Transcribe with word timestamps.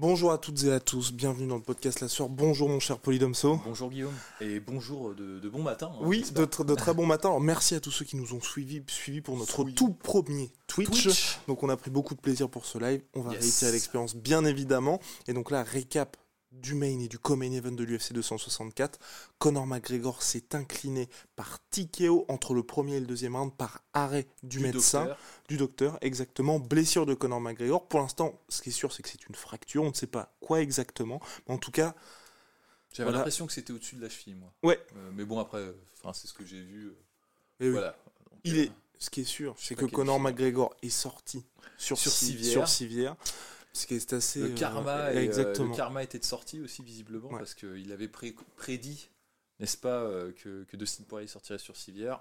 Bonjour 0.00 0.30
à 0.30 0.38
toutes 0.38 0.62
et 0.62 0.70
à 0.72 0.78
tous, 0.78 1.12
bienvenue 1.12 1.48
dans 1.48 1.56
le 1.56 1.62
podcast 1.62 1.98
La 2.00 2.06
Sueur. 2.06 2.28
Bonjour 2.28 2.68
mon 2.68 2.78
cher 2.78 2.98
Polydomso. 3.00 3.58
Bonjour 3.64 3.90
Guillaume 3.90 4.14
et 4.40 4.60
bonjour 4.60 5.12
de, 5.16 5.40
de 5.40 5.48
bon 5.48 5.60
matin. 5.60 5.90
hein, 5.92 5.98
Oui, 6.02 6.24
de, 6.32 6.44
tr- 6.46 6.64
de 6.64 6.74
très 6.76 6.94
bon 6.94 7.04
matin. 7.04 7.30
Alors, 7.30 7.40
merci 7.40 7.74
à 7.74 7.80
tous 7.80 7.90
ceux 7.90 8.04
qui 8.04 8.16
nous 8.16 8.32
ont 8.32 8.40
suivis, 8.40 8.80
suivis 8.86 9.20
pour 9.22 9.36
notre 9.36 9.64
tout 9.64 9.92
premier 9.92 10.52
Twitch. 10.68 11.02
Twitch. 11.02 11.38
Donc 11.48 11.64
on 11.64 11.68
a 11.68 11.76
pris 11.76 11.90
beaucoup 11.90 12.14
de 12.14 12.20
plaisir 12.20 12.48
pour 12.48 12.64
ce 12.64 12.78
live. 12.78 13.02
On 13.14 13.22
va 13.22 13.32
Yes. 13.32 13.42
réitérer 13.42 13.72
l'expérience 13.72 14.14
bien 14.14 14.44
évidemment. 14.44 15.00
Et 15.26 15.32
donc 15.32 15.50
là, 15.50 15.64
récap 15.64 16.16
du 16.52 16.74
main 16.74 16.98
et 17.00 17.08
du 17.08 17.18
co-main 17.18 17.52
event 17.52 17.72
de 17.72 17.84
l'UFC 17.84 18.12
264. 18.12 18.98
Conor 19.38 19.66
McGregor 19.66 20.22
s'est 20.22 20.54
incliné 20.54 21.08
par 21.36 21.58
TKO 21.70 22.24
entre 22.28 22.54
le 22.54 22.62
premier 22.62 22.96
et 22.96 23.00
le 23.00 23.06
deuxième 23.06 23.36
round 23.36 23.52
par 23.54 23.82
arrêt 23.92 24.26
du, 24.42 24.58
Du 24.58 24.60
médecin, 24.64 25.00
docteur. 25.04 25.18
du 25.48 25.56
docteur, 25.58 25.98
exactement. 26.00 26.58
Blessure 26.58 27.04
de 27.06 27.14
Conor 27.14 27.40
McGregor. 27.40 27.86
Pour 27.86 28.00
l'instant, 28.00 28.40
ce 28.48 28.62
qui 28.62 28.70
est 28.70 28.72
sûr, 28.72 28.92
c'est 28.92 29.02
que 29.02 29.08
c'est 29.10 29.28
une 29.28 29.34
fracture. 29.34 29.82
On 29.82 29.90
ne 29.90 29.94
sait 29.94 30.06
pas 30.06 30.34
quoi 30.40 30.60
exactement. 30.62 31.20
Mais 31.46 31.54
en 31.54 31.58
tout 31.58 31.70
cas, 31.70 31.94
J'avais 32.94 33.04
Voilà. 33.10 33.18
l'impression 33.18 33.46
que 33.46 33.52
c'était 33.52 33.72
au-dessus 33.74 33.96
de 33.96 34.00
la 34.02 34.08
cheville, 34.08 34.34
moi. 34.34 34.50
ouais, 34.62 34.80
Euh, 34.96 35.10
mais 35.14 35.24
bon, 35.26 35.38
après, 35.38 35.58
euh, 35.58 35.72
c'est 36.14 36.26
ce 36.26 36.32
que 36.32 36.44
j'ai 36.46 36.62
vu. 36.62 36.86
euh, 36.86 36.96
eh 37.60 37.66
oui. 37.66 37.72
Voilà. 37.72 37.90
Donc, 38.30 38.40
Il 38.44 38.58
euh, 38.58 38.62
est, 38.64 38.72
ce 38.98 39.10
qui 39.10 39.20
est 39.20 39.24
sûr, 39.24 39.54
c'est 39.58 39.74
que 39.74 39.84
Conor. 39.84 40.18
McGregor 40.18 40.74
est 40.82 40.88
sorti 40.88 41.44
sur, 41.76 41.98
Sur 41.98 42.10
ci- 42.10 42.26
civière. 42.28 42.50
sur 42.52 42.66
civière. 42.68 43.16
Ce 43.78 43.86
qui 43.86 43.94
est 43.94 44.12
assez. 44.12 44.40
Le 44.40 44.46
euh, 44.46 44.54
karma, 44.54 45.12
et, 45.12 45.16
euh, 45.16 45.22
exactement. 45.22 45.70
le 45.70 45.76
karma 45.76 46.02
était 46.02 46.18
de 46.18 46.24
sortie 46.24 46.60
aussi, 46.60 46.82
visiblement, 46.82 47.28
Ouais. 47.30 47.38
parce 47.38 47.54
qu'il 47.54 47.92
avait 47.92 48.08
pré- 48.08 48.34
prédit, 48.56 49.08
n'est-ce 49.60 49.76
pas, 49.76 50.00
euh, 50.02 50.32
que, 50.32 50.64
que 50.64 50.76
Dustin 50.76 51.04
Poirier 51.06 51.28
sortirait 51.28 51.58
sur 51.58 51.76
civière. 51.76 52.20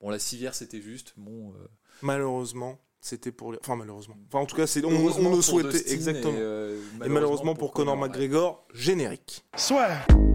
Bon, 0.00 0.10
la 0.10 0.18
civière, 0.18 0.54
c'était 0.54 0.80
juste. 0.82 1.14
Bon, 1.16 1.52
euh, 1.52 1.66
Malheureusement, 2.02 2.78
c'était 3.00 3.32
pour. 3.32 3.52
les- 3.52 3.58
Enfin, 3.62 3.76
malheureusement. 3.76 4.16
Enfin, 4.28 4.40
en 4.40 4.46
tout 4.46 4.56
cas, 4.56 4.66
c'est 4.66 4.84
on, 4.84 4.90
le 4.90 4.96
pour 5.30 5.42
souhaitait 5.42 5.90
exactement. 5.92 6.32
Et, 6.32 6.38
euh, 6.38 6.80
Et 7.04 7.08
malheureusement 7.08 7.54
pour 7.54 7.72
Conor 7.72 7.94
ouais. 7.98 8.08
McGregor, 8.08 8.66
générique. 8.74 9.44
Donc, 9.56 10.29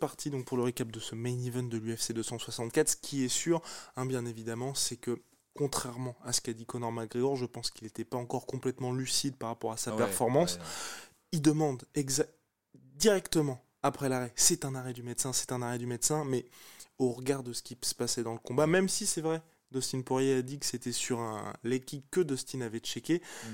parti 0.00 0.30
donc 0.30 0.44
pour 0.46 0.56
le 0.56 0.64
récap 0.64 0.90
de 0.90 0.98
ce 0.98 1.14
main 1.14 1.38
event 1.44 1.62
de 1.62 1.78
l'UFC 1.78 2.12
264. 2.12 2.88
Ce 2.88 2.96
qui 2.96 3.24
est 3.24 3.28
sûr, 3.28 3.62
hein, 3.96 4.06
bien 4.06 4.24
évidemment, 4.26 4.74
c'est 4.74 4.96
que 4.96 5.22
contrairement 5.54 6.16
à 6.24 6.32
ce 6.32 6.40
qu'a 6.40 6.52
dit 6.52 6.66
Conor 6.66 6.90
McGregor, 6.92 7.36
je 7.36 7.44
pense 7.46 7.70
qu'il 7.70 7.84
n'était 7.84 8.04
pas 8.04 8.16
encore 8.16 8.46
complètement 8.46 8.92
lucide 8.92 9.36
par 9.36 9.50
rapport 9.50 9.72
à 9.72 9.76
sa 9.76 9.92
Ouais, 9.92 9.98
performance. 9.98 10.54
ouais. 10.56 10.60
Il 11.32 11.42
demande 11.42 11.84
directement 12.96 13.62
après 13.82 14.08
l'arrêt. 14.08 14.32
C'est 14.36 14.64
un 14.64 14.74
arrêt 14.74 14.92
du 14.92 15.02
médecin, 15.02 15.32
c'est 15.32 15.52
un 15.52 15.62
arrêt 15.62 15.78
du 15.78 15.86
médecin, 15.86 16.24
mais 16.24 16.44
au 16.98 17.10
regard 17.12 17.42
de 17.42 17.52
ce 17.52 17.62
qui 17.62 17.76
se 17.82 17.94
passait 17.94 18.22
dans 18.22 18.32
le 18.32 18.38
combat, 18.38 18.66
même 18.66 18.88
si 18.88 19.06
c'est 19.06 19.20
vrai, 19.22 19.42
Dustin 19.70 20.02
Poirier 20.02 20.34
a 20.34 20.42
dit 20.42 20.58
que 20.58 20.66
c'était 20.66 20.92
sur 20.92 21.20
un 21.20 21.52
leg 21.62 21.84
kick 21.84 22.10
que 22.10 22.20
Dustin 22.20 22.60
avait 22.60 22.80
checké, 22.80 23.22
Mm. 23.44 23.48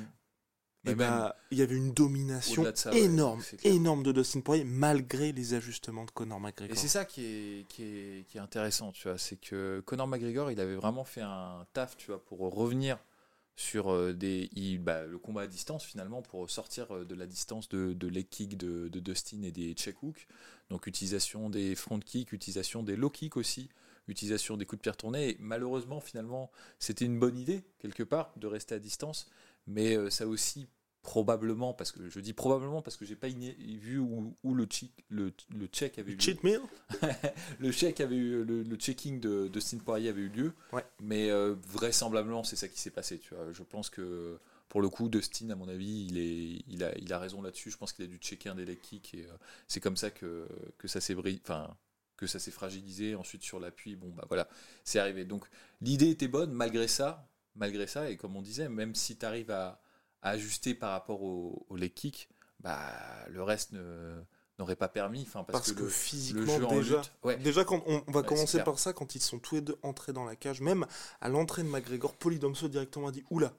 Et 0.87 0.95
bah, 0.95 1.37
il 1.51 1.59
y 1.59 1.63
avait 1.63 1.77
une 1.77 1.93
domination 1.93 2.65
ça, 2.75 2.93
énorme, 2.95 3.43
énorme 3.65 4.03
de 4.03 4.13
Dustin 4.13 4.41
Poirier, 4.41 4.65
malgré 4.65 5.33
les 5.33 5.55
ajustements 5.55 6.05
de 6.05 6.11
Conor 6.11 6.39
Et 6.39 6.43
McGregor. 6.43 6.77
c'est 6.77 6.89
ça 6.89 7.05
qui 7.05 7.25
est, 7.25 7.67
qui, 7.69 7.83
est, 7.83 8.27
qui 8.29 8.39
est 8.39 8.41
intéressant, 8.41 8.93
tu 8.93 9.09
vois, 9.09 9.19
c'est 9.19 9.37
que 9.37 9.83
Conor 9.87 10.07
McGregor, 10.07 10.51
il 10.51 10.61
avait 10.61 10.77
vraiment 10.77 11.05
fait 11.05 11.23
un 11.23 11.67
taf, 11.73 11.97
tu 11.97 12.07
vois, 12.09 12.25
pour 12.25 12.39
revenir 12.55 12.99
sur 13.59 13.91
euh, 13.91 14.13
des, 14.13 14.51
il- 14.53 14.79
bah, 14.79 15.05
le 15.07 15.19
combat 15.19 15.43
à 15.43 15.47
distance 15.47 15.83
finalement, 15.85 16.21
pour 16.23 16.51
sortir 16.51 16.95
euh, 16.95 17.05
de 17.07 17.15
la 17.15 17.27
distance 17.27 17.69
de, 17.71 17.95
de 17.95 18.07
leg 18.07 18.29
kick 18.29 18.59
de, 18.59 18.89
de 18.89 19.01
Dustin 19.01 19.43
et 19.45 19.51
des 19.51 19.73
check 19.73 20.03
hooks. 20.03 20.27
Donc 20.69 20.87
utilisation 20.87 21.49
des 21.49 21.75
front 21.75 21.99
kicks, 22.01 22.33
utilisation 22.33 22.83
des 22.83 22.97
low 22.97 23.09
kicks 23.09 23.37
aussi, 23.39 23.71
utilisation 24.09 24.59
des 24.59 24.67
coups 24.67 24.81
de 24.81 24.83
pied 24.83 24.91
retournés. 24.91 25.31
Et 25.31 25.37
malheureusement, 25.41 26.01
finalement, 26.01 26.51
c'était 26.79 27.07
une 27.07 27.19
bonne 27.19 27.39
idée, 27.39 27.65
quelque 27.79 28.03
part, 28.03 28.33
de 28.37 28.47
rester 28.47 28.75
à 28.75 28.79
distance, 28.79 29.31
mais 29.67 29.97
euh, 29.97 30.11
ça 30.11 30.25
a 30.25 30.27
aussi 30.27 30.67
probablement, 31.07 31.73
parce 31.73 31.93
que 31.93 32.09
je 32.11 32.19
dis 32.19 32.33
probablement 32.33 32.83
parce 32.83 32.97
que 32.97 33.05
j'ai 33.05 33.15
pas 33.15 33.29
vu 33.29 33.99
où, 34.01 34.35
où 34.43 34.55
le, 34.57 34.67
le 35.09 35.67
check 35.69 35.99
avait 36.01 36.13
eu 36.13 36.17
lieu 36.17 36.37
meal 36.43 36.61
le 37.61 37.71
check 37.71 38.01
avait 38.01 38.17
eu, 38.17 38.43
le, 38.45 38.65
le 38.65 38.77
checking 38.77 39.21
de, 39.21 39.45
de 39.45 39.49
Dustin 39.49 39.79
Poirier 39.79 40.09
avait 40.09 40.23
eu 40.23 40.29
lieu, 40.29 40.53
Ouais. 40.73 40.85
mais 41.01 41.31
euh, 41.31 41.55
vraisemblablement 41.69 42.43
c'est 42.43 42.57
ça 42.57 42.67
qui 42.67 42.81
s'est 42.81 42.91
passé. 42.91 43.21
Tu 43.21 43.35
vois, 43.35 43.53
je 43.53 43.63
pense 43.63 43.89
que 43.89 44.37
pour 44.69 44.83
le 44.83 44.89
coup, 44.89 45.09
Dustin, 45.09 45.49
à 45.51 45.55
mon 45.55 45.69
avis, 45.69 46.07
il 46.11 46.19
est, 46.19 46.65
il 46.67 46.83
a, 46.83 46.93
il 46.99 47.13
a 47.13 47.21
raison 47.21 47.41
là-dessus. 47.41 47.71
Je 47.71 47.77
pense 47.77 47.93
qu'il 47.93 48.05
a 48.05 48.09
dû 48.09 48.17
checker 48.17 48.49
un 48.49 48.57
des 48.57 48.65
leg 48.65 48.81
kicks 48.81 49.15
et 49.15 49.27
euh, 49.27 49.33
c'est 49.69 49.81
comme 49.81 49.97
ça 49.97 50.11
que 50.11 50.49
que 50.77 50.89
ça 50.89 51.01
s'est 51.01 51.15
enfin 51.45 51.73
que 52.17 52.27
ça 52.27 52.41
s'est 52.41 52.51
fragilisé. 52.51 53.15
Ensuite 53.15 53.45
sur 53.45 53.61
l'appui, 53.61 53.95
bon 53.95 54.09
bah 54.09 54.25
voilà, 54.29 54.49
c'est 54.83 54.99
arrivé. 54.99 55.25
Donc 55.25 55.45
l'idée 55.81 56.11
était 56.11 56.27
bonne 56.29 56.51
malgré 56.53 56.89
ça, 56.89 57.29
malgré 57.55 57.87
ça 57.87 58.11
et 58.11 58.17
comme 58.17 58.35
on 58.35 58.43
disait, 58.43 58.69
même 58.69 58.97
si 58.97 59.17
tu 59.17 59.25
arrives 59.25 59.53
à, 59.53 59.81
à 60.27 60.31
ajuster 60.31 60.75
par 60.75 60.91
rapport 60.91 61.23
au, 61.23 61.67
au 61.69 61.77
leg 61.77 61.95
kick, 61.95 62.29
bah 62.61 62.93
le 63.29 63.43
reste 63.43 63.73
ne 63.73 64.21
n'aurait 64.59 64.77
pas 64.77 64.89
permis. 64.89 65.23
Enfin 65.23 65.45
parce, 65.45 65.61
Parce 65.61 65.73
que, 65.73 65.79
le- 65.79 65.85
le 65.85 65.91
physiquement, 65.91 66.57
jeu 66.59 66.67
en 66.67 66.71
déjà, 66.71 66.97
lutte- 66.97 67.13
ouais. 67.25 67.37
déjà 67.37 67.65
quand 67.65 67.83
on, 67.87 68.03
on 68.07 68.11
va 68.11 68.21
Ouais, 68.21 68.27
commencer 68.27 68.63
par 68.65 68.79
ça, 68.79 68.93
quand 68.93 69.15
ils 69.15 69.23
sont 69.23 69.39
tous 69.39 69.55
les 69.57 69.61
deux 69.61 69.79
entrés 69.83 70.13
dans 70.13 70.25
la 70.25 70.35
cage, 70.37 70.61
même 70.61 70.87
à 71.21 71.29
l'entrée 71.29 71.63
de 71.63 71.69
McGregor, 71.69 72.15
Polydomso 72.15 72.69
directement 72.69 73.09
a 73.09 73.13
dit 73.13 73.25
Oula, 73.31 73.53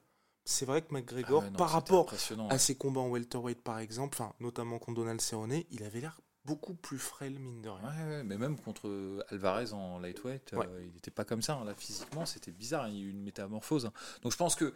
c'est 0.44 0.66
vrai 0.66 0.82
que 0.82 0.92
McGregor, 0.92 1.42
Ah 1.42 1.44
ouais, 1.46 1.50
non, 1.50 1.56
par 1.56 1.70
rapport 1.70 2.12
à 2.50 2.58
ses 2.58 2.74
combats 2.74 3.00
en 3.00 3.08
welterweight 3.08 3.62
par 3.62 3.78
exemple, 3.78 4.16
enfin, 4.20 4.32
notamment 4.40 4.78
contre 4.78 4.96
Donald 5.00 5.20
Cerrone, 5.20 5.62
il 5.70 5.82
avait 5.84 6.00
l'air 6.00 6.20
beaucoup 6.44 6.74
plus 6.74 6.98
frêle, 6.98 7.38
mine 7.38 7.60
de 7.62 7.68
rien. 7.68 8.24
Mais 8.24 8.38
même 8.38 8.58
contre 8.58 9.22
Alvarez 9.28 9.72
en 9.74 9.98
lightweight, 9.98 10.54
euh, 10.54 10.82
il 10.82 10.92
n'était 10.94 11.10
pas 11.10 11.24
comme 11.26 11.42
ça. 11.42 11.54
hein. 11.56 11.64
Là, 11.64 11.74
physiquement, 11.74 12.24
c'était 12.24 12.50
bizarre. 12.52 12.84
hein. 12.84 12.88
Il 12.88 12.94
y 12.96 13.00
a 13.02 13.04
eu 13.04 13.10
une 13.10 13.22
métamorphose. 13.22 13.84
hein. 13.84 13.92
Donc, 14.22 14.32
je 14.32 14.38
pense 14.38 14.54
que 14.54 14.72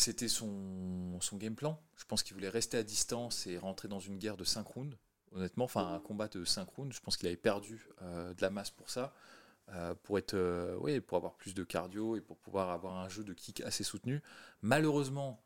c'était 0.00 0.28
son, 0.28 1.18
son 1.20 1.36
game 1.36 1.54
plan. 1.54 1.80
Je 1.96 2.04
pense 2.04 2.22
qu'il 2.22 2.34
voulait 2.34 2.48
rester 2.48 2.76
à 2.78 2.82
distance 2.82 3.46
et 3.46 3.58
rentrer 3.58 3.88
dans 3.88 4.00
une 4.00 4.18
guerre 4.18 4.36
de 4.36 4.44
5 4.44 4.66
rounds. 4.66 4.96
Honnêtement, 5.32 5.64
enfin, 5.66 5.94
un 5.94 6.00
combat 6.00 6.28
de 6.28 6.44
5 6.44 6.68
rounds. 6.70 6.94
Je 6.94 7.00
pense 7.00 7.16
qu'il 7.16 7.28
avait 7.28 7.36
perdu 7.36 7.88
euh, 8.02 8.34
de 8.34 8.42
la 8.42 8.50
masse 8.50 8.70
pour 8.70 8.90
ça. 8.90 9.14
euh, 9.70 9.94
pour 10.02 10.18
être, 10.18 10.34
euh, 10.34 10.76
oui, 10.80 11.00
pour 11.00 11.16
avoir 11.18 11.34
plus 11.36 11.54
de 11.54 11.64
cardio 11.64 12.16
et 12.16 12.20
pour 12.20 12.36
pouvoir 12.38 12.70
avoir 12.70 12.96
un 12.98 13.08
jeu 13.08 13.24
de 13.24 13.32
kick 13.34 13.60
assez 13.62 13.84
soutenu. 13.84 14.20
Malheureusement, 14.62 15.42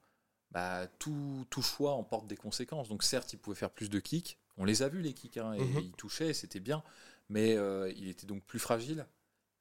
bah, 0.51 0.87
tout, 0.99 1.47
tout 1.51 1.63
choix 1.63 1.93
emporte 1.93 2.27
des 2.27 2.37
conséquences. 2.37 2.89
Donc 2.89 3.03
certes, 3.03 3.33
il 3.33 3.39
pouvait 3.39 3.57
faire 3.57 3.71
plus 3.71 3.91
de 3.91 4.01
kicks. 4.01 4.39
On 4.57 4.65
les 4.65 4.83
a 4.83 4.89
vus 4.89 5.03
les 5.03 5.15
kicks, 5.15 5.37
hein, 5.39 5.55
et 5.55 5.61
Mhm. 5.65 5.81
il 5.81 5.93
touchait, 5.93 6.33
c'était 6.35 6.61
bien. 6.61 6.83
Mais 7.29 7.57
euh, 7.57 7.93
il 7.97 8.09
était 8.09 8.27
donc 8.27 8.45
plus 8.45 8.59
fragile. 8.59 9.07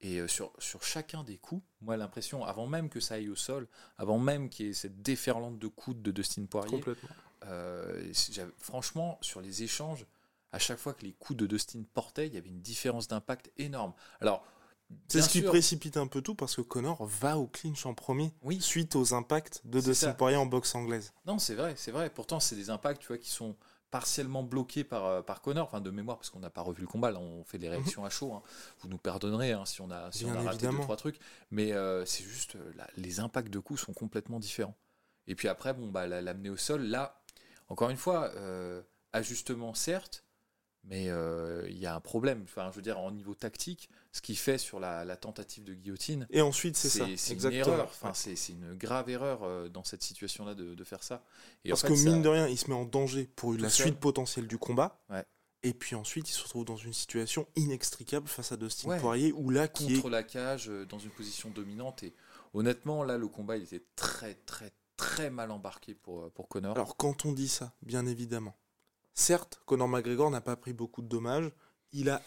Et 0.03 0.19
euh, 0.19 0.27
sur, 0.27 0.51
sur 0.59 0.83
chacun 0.83 1.23
des 1.23 1.37
coups, 1.37 1.63
moi 1.81 1.95
l'impression, 1.97 2.43
avant 2.45 2.67
même 2.67 2.89
que 2.89 2.99
ça 2.99 3.15
aille 3.15 3.29
au 3.29 3.35
sol, 3.35 3.67
avant 3.97 4.19
même 4.19 4.49
qu'il 4.49 4.65
y 4.67 4.69
ait 4.69 4.73
cette 4.73 5.01
déferlante 5.01 5.57
de 5.57 5.67
coudes 5.67 6.01
de 6.01 6.11
Dustin 6.11 6.45
Poirier, 6.45 6.83
euh, 7.45 8.13
franchement, 8.57 9.17
sur 9.21 9.41
les 9.41 9.63
échanges, 9.63 10.05
à 10.51 10.59
chaque 10.59 10.77
fois 10.77 10.93
que 10.93 11.03
les 11.03 11.13
coups 11.13 11.37
de 11.37 11.47
Dustin 11.47 11.83
portaient, 11.93 12.27
il 12.27 12.33
y 12.33 12.37
avait 12.37 12.49
une 12.49 12.61
différence 12.61 13.07
d'impact 13.07 13.51
énorme. 13.57 13.93
Alors, 14.21 14.45
C'est 15.07 15.21
ce 15.21 15.29
qui 15.29 15.41
précipite 15.41 15.97
un 15.97 16.05
peu 16.07 16.21
tout 16.21 16.35
parce 16.35 16.55
que 16.55 16.61
Connor 16.61 17.03
va 17.05 17.37
au 17.37 17.47
clinch 17.47 17.85
en 17.85 17.93
premier 17.93 18.31
Oui. 18.43 18.61
suite 18.61 18.95
aux 18.95 19.13
impacts 19.13 19.61
de 19.65 19.79
Dustin. 19.81 20.13
Poirier 20.13 20.37
en 20.37 20.45
boxe 20.45 20.75
anglaise. 20.75 21.13
Non, 21.25 21.39
c'est 21.39 21.55
vrai, 21.55 21.73
c'est 21.77 21.91
vrai. 21.91 22.09
Pourtant, 22.09 22.39
c'est 22.39 22.55
des 22.55 22.69
impacts, 22.69 23.01
tu 23.01 23.07
vois, 23.07 23.17
qui 23.17 23.29
sont 23.31 23.55
partiellement 23.93 24.41
bloqués 24.41 24.83
par, 24.83 25.05
euh, 25.05 25.21
par 25.21 25.39
Connor, 25.43 25.67
enfin 25.67 25.79
de 25.79 25.91
mémoire, 25.91 26.17
parce 26.17 26.31
qu'on 26.31 26.39
n'a 26.39 26.49
pas 26.49 26.61
revu 26.63 26.81
le 26.81 26.87
combat, 26.87 27.11
là 27.11 27.19
on 27.19 27.43
fait 27.43 27.59
des 27.59 27.69
réactions 27.69 28.03
à 28.03 28.09
chaud. 28.09 28.33
hein. 28.33 28.41
Vous 28.79 28.89
nous 28.89 28.97
pardonnerez 28.97 29.51
hein, 29.51 29.65
si 29.65 29.81
on 29.81 29.91
a, 29.91 30.11
si 30.11 30.25
on 30.25 30.29
a 30.39 30.41
raté 30.47 30.65
deux, 30.71 30.77
trois 30.83 30.97
trucs, 30.97 31.19
mais 31.51 31.73
euh, 31.73 32.03
c'est 32.03 32.23
juste, 32.23 32.55
euh, 32.55 32.73
là, 32.75 32.87
les 32.97 33.19
impacts 33.19 33.49
de 33.53 33.59
coups 33.59 33.79
sont 33.81 33.93
complètement 33.93 34.39
différents. 34.39 34.75
Et 35.27 35.35
puis 35.35 35.47
après, 35.47 35.75
bon, 35.75 35.89
bah, 35.91 36.07
la- 36.07 36.21
l'amener 36.23 36.49
au 36.49 36.57
sol, 36.57 36.81
là, 36.81 37.21
encore 37.67 37.91
une 37.91 37.97
fois, 37.97 38.31
euh, 38.35 38.81
ajustement 39.13 39.75
certes, 39.75 40.23
mais 40.83 41.09
euh, 41.09 41.67
il 41.69 41.77
y 41.77 41.85
a 41.85 41.93
un 41.93 42.01
problème. 42.01 42.41
Enfin, 42.45 42.69
je 42.71 42.75
veux 42.77 42.81
dire, 42.81 42.97
en 42.99 43.11
niveau 43.11 43.35
tactique, 43.35 43.89
ce 44.13 44.21
qu'il 44.21 44.37
fait 44.37 44.59
sur 44.59 44.79
la, 44.79 45.17
tentative 45.17 45.63
de 45.63 45.73
guillotine. 45.73 46.27
Et 46.29 46.41
ensuite, 46.41 46.77
c'est 46.77 46.89
ça. 46.89 47.05
C'est 47.17 47.33
une 47.33 47.51
erreur. 47.51 47.85
Enfin, 47.85 48.13
c'est 48.13 48.35
une 48.49 48.75
grave 48.75 49.09
erreur 49.09 49.43
euh, 49.43 49.67
dans 49.67 49.83
cette 49.83 50.03
situation-là 50.03 50.53
de, 50.53 50.83
faire 50.83 51.03
ça. 51.03 51.23
Et 51.65 51.69
Parce 51.69 51.81
que 51.81 51.93
mine 51.93 52.21
de 52.21 52.29
rien, 52.29 52.47
il 52.47 52.57
se 52.57 52.69
met 52.69 52.75
en 52.75 52.85
danger 52.85 53.29
pour 53.35 53.53
la 53.53 53.69
suite 53.69 53.99
potentielle 53.99 54.47
du 54.47 54.57
combat. 54.57 55.03
Et 55.65 55.73
puis 55.73 55.95
ensuite, 55.95 56.29
il 56.29 56.33
se 56.33 56.43
retrouve 56.43 56.65
dans 56.65 56.75
une 56.75 56.91
situation 56.91 57.47
inextricable 57.55 58.27
face 58.27 58.51
à 58.51 58.57
Dustin 58.57 58.97
Poirier, 58.97 59.31
où 59.31 59.49
là, 59.49 59.69
qui 59.69 59.95
contre 59.95 60.09
la 60.09 60.21
cage, 60.21 60.69
euh, 60.69 60.85
dans 60.85 60.99
une 60.99 61.09
position 61.09 61.49
dominante. 61.51 62.03
Et 62.03 62.13
honnêtement, 62.53 63.05
là, 63.05 63.17
le 63.17 63.29
combat, 63.29 63.55
il 63.55 63.63
était 63.63 63.81
très, 63.95 64.33
très, 64.33 64.73
très 64.97 65.29
mal 65.29 65.51
embarqué 65.51 65.93
pour, 65.93 66.29
pour 66.31 66.49
Connor. 66.49 66.75
Alors, 66.75 66.97
quand 66.97 67.25
on 67.25 67.31
dit 67.31 67.47
ça, 67.47 67.71
bien 67.81 68.05
évidemment, 68.05 68.57
Certes, 69.13 69.61
Conor 69.65 69.87
McGregor 69.87 70.31
n'a 70.31 70.41
pas 70.41 70.55
pris 70.55 70.73
beaucoup 70.73 71.01
de 71.01 71.07
dommages. 71.07 71.51
Il 71.91 72.09
a 72.09 72.21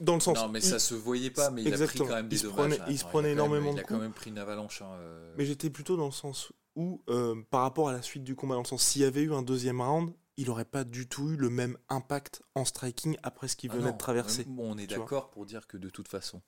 dans 0.00 0.14
le 0.14 0.20
sens. 0.20 0.36
Non, 0.38 0.48
mais 0.48 0.60
ça 0.60 0.78
se 0.78 0.94
voyait 0.94 1.30
pas, 1.30 1.50
mais 1.50 1.62
il 1.62 1.74
a 1.74 1.86
pris 1.86 1.98
quand 1.98 2.06
même 2.06 2.28
des 2.28 2.36
il 2.36 2.42
dommages. 2.42 2.78
il 2.88 2.98
se 2.98 3.04
prenait 3.04 3.32
énormément 3.32 3.72
de 3.72 3.80
coups. 3.80 3.90
Il 3.90 3.94
a 3.94 3.96
quand 3.96 4.02
même 4.02 4.12
pris 4.12 4.30
une 4.30 4.38
avalanche. 4.38 4.82
Hein, 4.82 4.90
euh. 4.98 5.34
Mais 5.36 5.44
j'étais 5.44 5.70
plutôt 5.70 5.96
dans 5.96 6.06
le 6.06 6.12
sens 6.12 6.52
où, 6.76 7.02
euh, 7.08 7.40
par 7.50 7.62
rapport 7.62 7.88
à 7.88 7.92
la 7.92 8.02
suite 8.02 8.24
du 8.24 8.34
combat, 8.34 8.54
dans 8.54 8.62
le 8.62 8.66
sens 8.66 8.82
s'il 8.82 9.02
y 9.02 9.04
avait 9.04 9.22
eu 9.22 9.32
un 9.32 9.42
deuxième 9.42 9.80
round, 9.80 10.12
il 10.36 10.48
n'aurait 10.48 10.64
pas 10.64 10.84
du 10.84 11.08
tout 11.08 11.30
eu 11.30 11.36
le 11.36 11.48
même 11.48 11.78
impact 11.88 12.42
en 12.54 12.64
striking 12.64 13.16
après 13.22 13.46
ce 13.46 13.56
qu'il 13.56 13.70
ah 13.72 13.76
venait 13.76 13.92
de 13.92 13.98
traverser. 13.98 14.46
on 14.58 14.76
est 14.76 14.88
d'accord 14.88 15.30
pour 15.30 15.46
dire 15.46 15.66
que 15.68 15.76
de 15.76 15.88
toute 15.88 16.08
façon, 16.08 16.42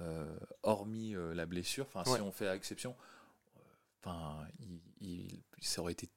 euh, 0.00 0.26
hormis 0.64 1.14
la 1.34 1.46
blessure, 1.46 1.86
enfin 1.92 2.02
si 2.04 2.20
on 2.20 2.32
fait 2.32 2.52
exception, 2.52 2.96
enfin 4.02 4.38
il, 5.00 5.42
ça 5.60 5.80
aurait 5.80 5.92
été 5.92 6.08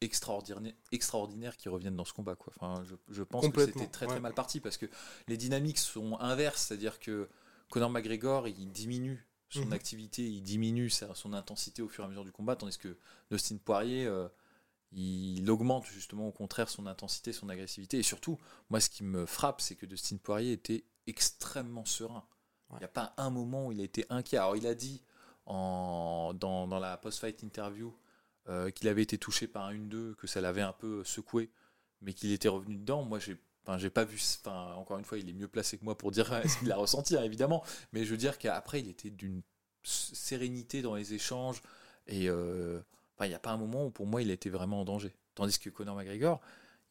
extraordinaire, 0.00 0.74
extraordinaire 0.92 1.56
qui 1.56 1.68
reviennent 1.68 1.96
dans 1.96 2.04
ce 2.04 2.12
combat. 2.12 2.36
Quoi. 2.36 2.52
Enfin, 2.56 2.82
je, 3.08 3.22
pense 3.22 3.48
que 3.48 3.64
c'était 3.64 3.86
très 3.86 4.06
très 4.06 4.20
mal 4.20 4.34
parti 4.34 4.60
parce 4.60 4.76
que 4.76 4.86
les 5.28 5.36
dynamiques 5.36 5.78
sont 5.78 6.18
inverses, 6.20 6.66
c'est-à-dire 6.66 6.98
que 7.00 7.28
Conor 7.70 7.90
McGregor 7.90 8.48
il 8.48 8.70
diminue 8.70 9.26
son 9.48 9.66
mhm. 9.66 9.72
activité, 9.72 10.22
il 10.22 10.42
diminue 10.42 10.90
son 10.90 11.32
intensité 11.32 11.82
au 11.82 11.88
fur 11.88 12.04
et 12.04 12.06
à 12.06 12.08
mesure 12.08 12.24
du 12.24 12.32
combat, 12.32 12.56
tandis 12.56 12.78
que 12.78 12.98
Dustin 13.30 13.56
Poirier 13.56 14.06
euh, 14.06 14.28
il 14.92 15.48
augmente 15.50 15.86
justement 15.86 16.28
au 16.28 16.32
contraire 16.32 16.68
son 16.68 16.86
intensité, 16.86 17.32
son 17.32 17.48
agressivité 17.48 17.98
et 17.98 18.02
surtout, 18.02 18.38
moi 18.70 18.80
ce 18.80 18.90
qui 18.90 19.04
me 19.04 19.24
frappe, 19.24 19.60
c'est 19.60 19.76
que 19.76 19.86
Dustin 19.86 20.16
Poirier 20.16 20.52
était 20.52 20.84
extrêmement 21.06 21.84
serein. 21.84 22.24
Il 22.72 22.78
n'y 22.78 22.84
a 22.84 22.88
pas 22.88 23.14
un 23.16 23.30
moment 23.30 23.68
où 23.68 23.72
il 23.72 23.80
a 23.80 23.84
été 23.84 24.04
inquiet. 24.10 24.38
Alors 24.38 24.56
il 24.56 24.66
a 24.66 24.74
dit 24.74 25.00
en, 25.46 26.34
dans, 26.34 26.66
dans 26.66 26.80
la 26.80 26.96
post-fight 26.96 27.44
interview 27.44 27.94
euh, 28.48 28.70
qu'il 28.70 28.88
avait 28.88 29.02
été 29.02 29.18
touché 29.18 29.46
par 29.46 29.66
un 29.66 29.74
1-2, 29.74 30.14
que 30.14 30.26
ça 30.26 30.40
l'avait 30.40 30.62
un 30.62 30.72
peu 30.72 31.02
secoué, 31.04 31.50
mais 32.00 32.12
qu'il 32.12 32.32
était 32.32 32.48
revenu 32.48 32.76
dedans. 32.76 33.02
Moi, 33.02 33.18
j'ai 33.18 33.36
Enfin, 33.66 33.78
j'ai 33.78 33.90
pas 33.90 34.04
vu. 34.04 34.16
Enfin, 34.44 34.74
encore 34.74 34.98
une 34.98 35.04
fois, 35.04 35.18
il 35.18 35.28
est 35.28 35.32
mieux 35.32 35.48
placé 35.48 35.76
que 35.76 35.84
moi 35.84 35.98
pour 35.98 36.12
dire 36.12 36.26
ce 36.48 36.58
qu'il 36.58 36.70
a 36.70 36.76
ressenti, 36.76 37.16
hein, 37.16 37.24
évidemment. 37.24 37.64
Mais 37.92 38.04
je 38.04 38.10
veux 38.10 38.16
dire 38.16 38.38
qu'après, 38.38 38.80
il 38.80 38.88
était 38.88 39.10
d'une 39.10 39.42
sérénité 39.82 40.82
dans 40.82 40.94
les 40.94 41.14
échanges. 41.14 41.60
Et 42.06 42.28
euh, 42.28 42.80
il 43.20 43.28
n'y 43.28 43.34
a 43.34 43.40
pas 43.40 43.50
un 43.50 43.56
moment 43.56 43.86
où 43.86 43.90
pour 43.90 44.06
moi, 44.06 44.22
il 44.22 44.30
a 44.30 44.34
été 44.34 44.50
vraiment 44.50 44.80
en 44.80 44.84
danger. 44.84 45.12
Tandis 45.34 45.58
que 45.58 45.68
Conor 45.68 45.96
McGregor, 45.96 46.40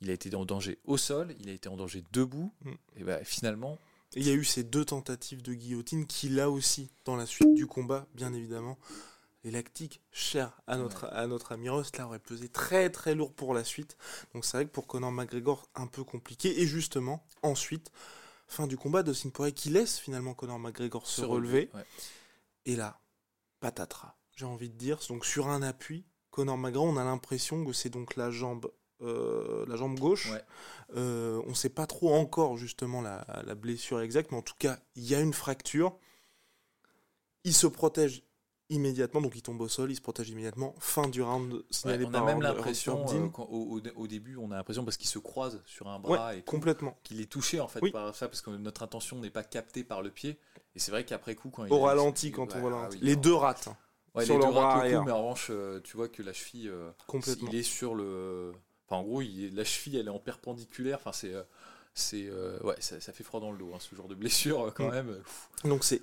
il 0.02 0.10
a 0.10 0.14
été 0.14 0.34
en 0.36 0.46
danger 0.46 0.80
au 0.84 0.98
sol, 0.98 1.34
il 1.40 1.50
a 1.50 1.54
été 1.54 1.70
en 1.70 1.78
danger 1.78 2.04
debout. 2.12 2.54
Mm. 2.64 2.72
Et 2.98 3.04
ben, 3.04 3.24
finalement. 3.24 3.80
Il 4.18 4.26
y 4.26 4.30
a 4.30 4.34
eu 4.34 4.46
ces 4.46 4.64
deux 4.64 4.86
tentatives 4.86 5.42
de 5.42 5.54
guillotine 5.54 6.06
qui, 6.06 6.30
là 6.30 6.50
aussi, 6.50 6.90
dans 7.04 7.18
la 7.18 7.26
suite 7.26 7.54
du 7.54 7.68
combat, 7.68 8.08
bien 8.14 8.34
évidemment, 8.34 8.78
les 9.46 9.52
lactiques 9.52 10.02
chers 10.12 10.60
à 10.66 10.76
notre, 10.76 11.06
à 11.06 11.28
notre 11.28 11.52
ami 11.52 11.70
Ross, 11.70 11.96
là, 11.98 12.08
aurait 12.08 12.20
pesé 12.20 12.50
très 12.50 12.90
très 12.90 13.14
lourd 13.14 13.32
pour 13.32 13.54
la 13.54 13.64
suite. 13.64 13.96
Donc 14.34 14.44
c'est 14.44 14.58
vrai 14.58 14.66
que 14.66 14.72
pour 14.72 14.88
Conor 14.88 15.12
McGregor, 15.12 15.70
un 15.76 15.86
peu 15.86 16.04
compliqué. 16.04 16.62
Et 16.62 16.66
justement, 16.66 17.24
ensuite, 17.44 17.92
fin 18.48 18.66
du 18.66 18.76
combat, 18.76 19.04
Dustin 19.04 19.30
Poirier 19.30 19.54
qui 19.54 19.70
laisse 19.70 20.00
finalement 20.00 20.34
Conor 20.34 20.58
McGregor 20.58 21.06
se, 21.06 21.22
relever. 21.22 21.70
Et 22.66 22.76
là, 22.76 23.00
patatras, 23.60 24.16
j'ai 24.36 24.46
envie 24.46 24.70
de 24.70 24.78
dire. 24.78 24.98
Donc 25.10 25.28
sur 25.28 25.48
un 25.48 25.62
appui, 25.62 26.08
Conor 26.32 26.58
McGregor, 26.58 26.86
on 26.86 26.98
a 26.98 27.04
l'impression 27.04 27.64
que 27.64 27.72
c'est 27.72 27.92
donc 27.92 28.16
la 28.16 28.32
jambe 28.32 28.72
euh, 29.02 29.64
la 29.68 29.76
jambe 29.76 30.00
gauche. 30.00 30.32
Euh, 30.96 31.40
on 31.46 31.50
ne 31.50 31.56
sait 31.56 31.70
pas 31.70 31.86
trop 31.86 32.16
encore 32.16 32.58
justement 32.58 33.02
la, 33.02 33.28
la, 33.46 33.54
blessure 33.54 34.02
exacte, 34.02 34.32
mais 34.32 34.38
en 34.38 34.42
tout 34.42 34.56
cas, 34.58 34.80
il 34.96 35.04
y 35.04 35.14
a 35.14 35.20
une 35.20 35.34
fracture. 35.34 36.00
Il 37.44 37.54
se 37.54 37.68
protège 37.68 38.24
immédiatement, 38.70 39.22
donc 39.22 39.36
il 39.36 39.42
tombe 39.42 39.62
au 39.62 39.68
sol, 39.68 39.92
il 39.92 39.96
se 39.96 40.02
protège 40.02 40.30
immédiatement. 40.30 40.76
Fin 40.80 41.08
du 41.08 41.22
round 41.22 41.64
signalé 41.70 42.06
On 42.06 42.14
a 42.14 42.22
même 42.22 42.42
l'impression, 42.42 43.06
euh, 43.10 43.92
au, 43.96 44.08
début, 44.08 44.38
on 44.38 44.52
a 44.52 44.56
l'impression 44.56 44.84
parce 44.84 44.98
qu'il 44.98 45.10
se 45.10 45.20
croise 45.20 45.62
sur 45.66 45.88
un 45.88 46.00
bras 46.00 46.36
et 46.36 46.42
complètement 46.42 46.98
qu'il 47.04 47.22
est 47.22 47.32
touché 47.32 47.60
en 47.60 47.68
fait 47.68 47.82
par 47.92 48.16
ça, 48.16 48.28
parce 48.28 48.42
que 48.42 48.50
notre 48.52 48.84
intention 48.84 49.20
n'est 49.20 49.30
pas 49.30 49.44
captée 49.44 49.84
par 49.84 50.02
le 50.02 50.10
pied. 50.10 50.40
Et 50.76 50.80
c'est 50.80 50.92
vrai 50.92 51.06
qu'après 51.06 51.36
coup, 51.36 51.50
quand 51.50 51.66
il 51.66 51.72
au 51.72 51.80
ralenti, 51.80 52.32
quand 52.32 52.56
on 52.56 52.60
voit 52.60 52.90
ah 52.92 52.96
les 53.02 53.16
deux 53.16 53.34
rates 53.34 53.70
sur 54.24 54.34
les 54.40 54.46
deux 54.46 54.52
bras 54.52 54.82
coup, 54.82 55.04
mais 55.06 55.12
en 55.12 55.18
revanche, 55.20 55.48
euh, 55.50 55.80
tu 55.82 55.98
vois 55.98 56.08
que 56.08 56.24
la 56.24 56.34
cheville, 56.34 56.70
euh, 56.70 56.92
il 57.42 57.56
est 57.56 57.64
sur 57.64 57.96
le. 57.96 58.54
Enfin, 58.88 59.02
en 59.02 59.04
gros, 59.04 59.22
la 59.22 59.64
cheville, 59.64 59.98
elle 59.98 60.08
est 60.08 60.12
en 60.12 60.20
perpendiculaire. 60.20 60.98
Enfin, 61.00 61.12
c'est 61.12 61.34
c'est 61.94 62.30
ouais 62.64 62.76
ça, 62.80 63.00
fait 63.14 63.24
froid 63.24 63.40
dans 63.40 63.52
le 63.52 63.58
dos 63.58 63.72
hein, 63.74 63.78
ce 63.80 63.96
genre 63.96 64.10
de 64.10 64.16
blessure 64.16 64.74
quand 64.76 64.90
mm. 64.90 64.92
même 64.92 65.22
donc 65.64 65.86
c'est 65.86 66.02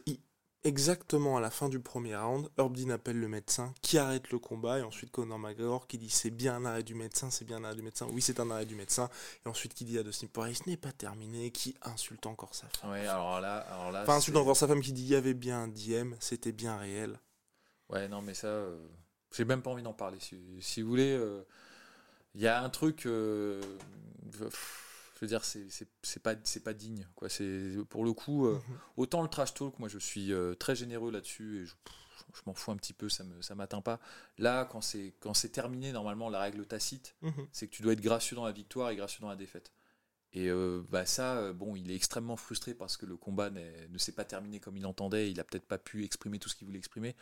exactement 0.65 1.37
à 1.37 1.41
la 1.41 1.51
fin 1.51 1.69
du 1.69 1.81
premier 1.81 2.17
round, 2.17 2.49
Herb 2.59 2.77
Dean 2.77 2.91
appelle 2.91 3.19
le 3.19 3.29
médecin 3.29 3.75
qui 3.83 3.99
arrête 3.99 4.31
le 4.31 4.39
combat 4.39 4.79
et 4.79 4.83
ensuite 4.83 5.11
Conor 5.11 5.39
McGregor 5.39 5.87
qui 5.87 5.99
dit 5.99 6.11
c'est 6.11 6.31
bien 6.31 6.57
un 6.57 6.65
arrêt 6.65 6.83
du 6.83 6.95
médecin, 6.95 7.31
c'est 7.31 7.45
bien 7.45 7.59
un 7.59 7.65
arrêt 7.65 7.75
du 7.75 7.83
médecin, 7.83 8.07
oui 8.13 8.23
c'est 8.23 8.41
un 8.41 8.51
arrêt 8.51 8.67
du 8.67 8.75
médecin 8.75 9.09
et 9.45 9.49
ensuite 9.49 9.75
qui 9.75 9.85
dit 9.85 9.99
à 9.99 10.03
Dustin 10.03 10.27
Poirier 10.27 10.55
ce 10.55 10.69
n'est 10.69 10.77
pas 10.77 10.93
terminé, 10.93 11.51
qui 11.51 11.75
insulte 11.83 12.27
encore 12.27 12.55
sa 12.55 12.69
femme. 12.69 12.91
Ouais, 12.91 13.07
alors 13.07 13.41
là, 13.41 13.59
alors 13.59 13.93
là 13.93 14.03
enfin 14.03 14.17
insulte 14.17 14.37
encore 14.37 14.57
sa 14.57 14.69
femme 14.69 14.81
qui 14.81 14.93
dit 14.93 15.03
il 15.03 15.09
y 15.09 15.17
avait 15.17 15.35
bien 15.35 15.65
un 15.65 15.69
DM, 15.69 16.15
c'était 16.21 16.53
bien 16.53 16.77
réel. 16.77 17.19
Ouais 17.89 18.09
non 18.09 18.23
mais 18.23 18.35
ça, 18.35 18.47
euh, 18.47 18.77
j'ai 19.33 19.45
même 19.45 19.63
pas 19.63 19.71
envie 19.71 19.83
d'en 19.83 19.93
parler. 19.93 20.19
Si, 20.61 20.83
vous 20.83 20.89
voulez, 20.89 21.13
euh, 21.13 21.43
il 22.35 22.41
y 22.41 22.47
a 22.47 22.63
un 22.63 22.71
truc. 22.71 23.07
Euh, 23.07 23.61
je 25.23 25.27
veux 25.27 25.29
dire, 25.29 25.45
c'est 25.45 26.19
pas, 26.21 26.35
pas 26.35 26.75
digne. 26.75 27.07
Quoi. 27.15 27.29
Pour 27.89 28.05
le 28.05 28.13
coup, 28.13 28.47
euh, 28.47 28.55
mhm. 28.55 28.79
autant 28.97 29.23
le 29.23 29.29
trash 29.29 29.55
talk, 29.55 29.79
moi 29.79 29.89
je 29.89 29.99
suis 29.99 30.33
euh, 30.33 30.55
très 30.55 30.75
généreux 30.75 31.13
là-dessus 31.13 31.63
et 31.63 31.65
je, 31.65 31.75
m'en 32.45 32.55
fous 32.55 32.73
un 32.73 32.77
petit 32.77 32.93
peu, 32.93 33.09
ça 33.09 33.23
ne 33.23 33.55
m'atteint 33.55 33.83
pas. 33.83 34.01
Là, 34.39 34.65
quand 34.65 34.81
c'est 34.81 35.53
terminé, 35.53 35.93
normalement, 35.93 36.29
la 36.29 36.41
règle 36.41 36.67
tacite, 36.67 37.15
mhm. 37.23 37.47
c'est 37.53 37.69
que 37.69 37.73
tu 37.73 37.83
dois 37.83 37.93
être 37.93 38.01
gracieux 38.01 38.35
dans 38.35 38.45
la 38.45 38.51
victoire 38.51 38.91
et 38.91 38.97
gracieux 38.97 39.21
dans 39.21 39.29
la 39.29 39.37
défaite. 39.37 39.73
Et 40.33 40.49
euh, 40.49 40.83
bah 40.91 41.07
ça, 41.07 41.53
bon, 41.53 41.77
il 41.77 41.93
est 41.93 41.95
extrêmement 41.95 42.37
frustré 42.37 42.75
parce 42.75 42.97
que 42.97 43.07
le 43.07 43.17
combat 43.17 43.51
ne 43.51 43.99
s'est 43.99 44.13
pas 44.13 44.25
terminé 44.25 44.59
comme 44.59 44.77
il 44.77 44.87
entendait, 44.87 45.31
il 45.31 45.39
a 45.39 45.45
peut-être 45.45 45.67
pas 45.67 45.79
pu 45.79 46.05
exprimer 46.05 46.41
tout 46.41 46.49
ce 46.49 46.57
qu'il 46.57 46.67
voulait 46.67 46.79
exprimer. 46.79 47.15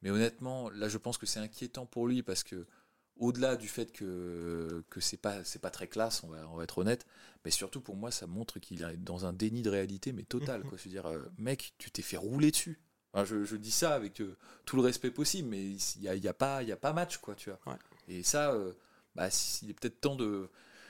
Mais 0.00 0.08
honnêtement, 0.08 0.70
là, 0.70 0.88
je 0.88 0.96
pense 0.96 1.18
que 1.18 1.26
c'est 1.26 1.40
inquiétant 1.40 1.84
pour 1.84 2.06
lui 2.06 2.22
parce 2.22 2.44
que 2.44 2.66
au-delà 3.18 3.56
du 3.56 3.68
fait 3.68 3.92
que, 3.92 4.84
que 4.90 5.00
c'est 5.00 5.16
pas 5.16 5.42
c'est 5.44 5.60
pas 5.60 5.70
très 5.70 5.88
classe, 5.88 6.22
on 6.22 6.28
va, 6.28 6.46
on 6.50 6.56
va 6.56 6.64
être 6.64 6.78
honnête, 6.78 7.06
mais 7.44 7.50
surtout 7.50 7.80
pour 7.80 7.96
moi 7.96 8.10
ça 8.10 8.26
montre 8.26 8.58
qu'il 8.58 8.82
est 8.82 8.96
dans 8.98 9.24
un 9.24 9.32
déni 9.32 9.62
de 9.62 9.70
réalité 9.70 10.12
mais 10.12 10.22
total 10.22 10.62
quoi. 10.62 10.78
Je 10.82 10.88
dire, 10.88 11.06
euh, 11.06 11.22
mec, 11.38 11.74
tu 11.78 11.90
t'es 11.90 12.02
fait 12.02 12.16
rouler 12.16 12.50
dessus. 12.50 12.78
je, 13.14 13.56
dis 13.56 13.70
ça 13.70 13.94
avec 13.94 14.20
euh, 14.20 14.36
tout 14.64 14.76
le 14.76 14.82
respect 14.82 15.10
possible, 15.10 15.48
mais 15.48 15.64
il 15.64 16.02
y 16.02 16.08
a, 16.08 16.14
y 16.14 16.28
a, 16.28 16.34
pas 16.34 16.62
il 16.62 16.68
y 16.68 16.72
a 16.72 16.76
pas 16.76 16.92
match 16.92 17.18
quoi, 17.18 17.34
tu 17.34 17.50
vois. 17.50 17.78
Et 18.08 18.22
ça, 18.22 18.52
euh, 18.52 18.72
bah, 19.14 19.28
il 19.62 19.70
est 19.70 19.74
peut-être 19.74 20.00
temps 20.00 20.16
de 20.16 20.48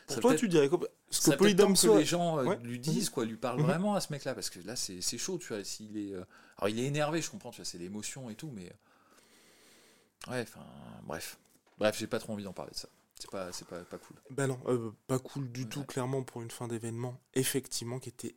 pour 0.09 0.21
toi, 0.21 0.35
tu 0.37 0.49
dirais 0.49 0.71
ce 1.11 1.31
que 1.31 1.37
Polydome 1.37 1.75
que 1.75 1.99
les 1.99 2.05
gens 2.05 2.41
lui 2.63 2.79
disent, 2.79 3.11
quoi, 3.11 3.25
lui 3.25 3.37
parlent 3.37 3.59
mhm. 3.59 3.67
vraiment 3.67 3.97
à 3.97 4.01
ce 4.01 4.13
mec-là, 4.13 4.35
parce 4.35 4.51
que 4.51 4.61
là, 4.61 4.77
c'est 4.77 5.19
chaud, 5.19 5.37
tu 5.37 5.49
vois. 5.49 5.65
S'il 5.65 5.97
est, 5.97 6.13
alors, 6.59 6.69
il 6.69 6.79
est 6.79 6.85
énervé, 6.85 7.21
je 7.21 7.29
comprends, 7.29 7.51
tu 7.51 7.57
vois, 7.57 7.65
c'est 7.65 7.79
l'émotion 7.79 8.31
et 8.31 8.37
tout, 8.37 8.53
mais 8.55 8.73
ouais, 10.29 10.43
enfin, 10.43 10.65
bref. 11.03 11.39
Bref, 11.79 11.97
j'ai 11.99 12.07
pas 12.07 12.19
trop 12.19 12.33
envie 12.33 12.45
d'en 12.45 12.53
parler 12.53 12.73
de 12.73 12.77
ça. 12.77 12.89
C'est 13.19 13.31
pas, 13.31 13.51
c'est 13.53 13.67
pas, 13.67 13.83
pas 13.85 13.99
cool. 13.99 14.17
Ben 14.31 14.47
non, 14.47 14.59
euh, 14.67 14.91
pas 15.07 15.19
cool 15.19 15.51
du 15.51 15.69
tout, 15.69 15.85
clairement, 15.85 16.23
pour 16.23 16.43
une 16.43 16.51
fin 16.51 16.69
d'événement, 16.69 17.19
effectivement, 17.35 17.99
qui 17.99 18.11
était 18.11 18.37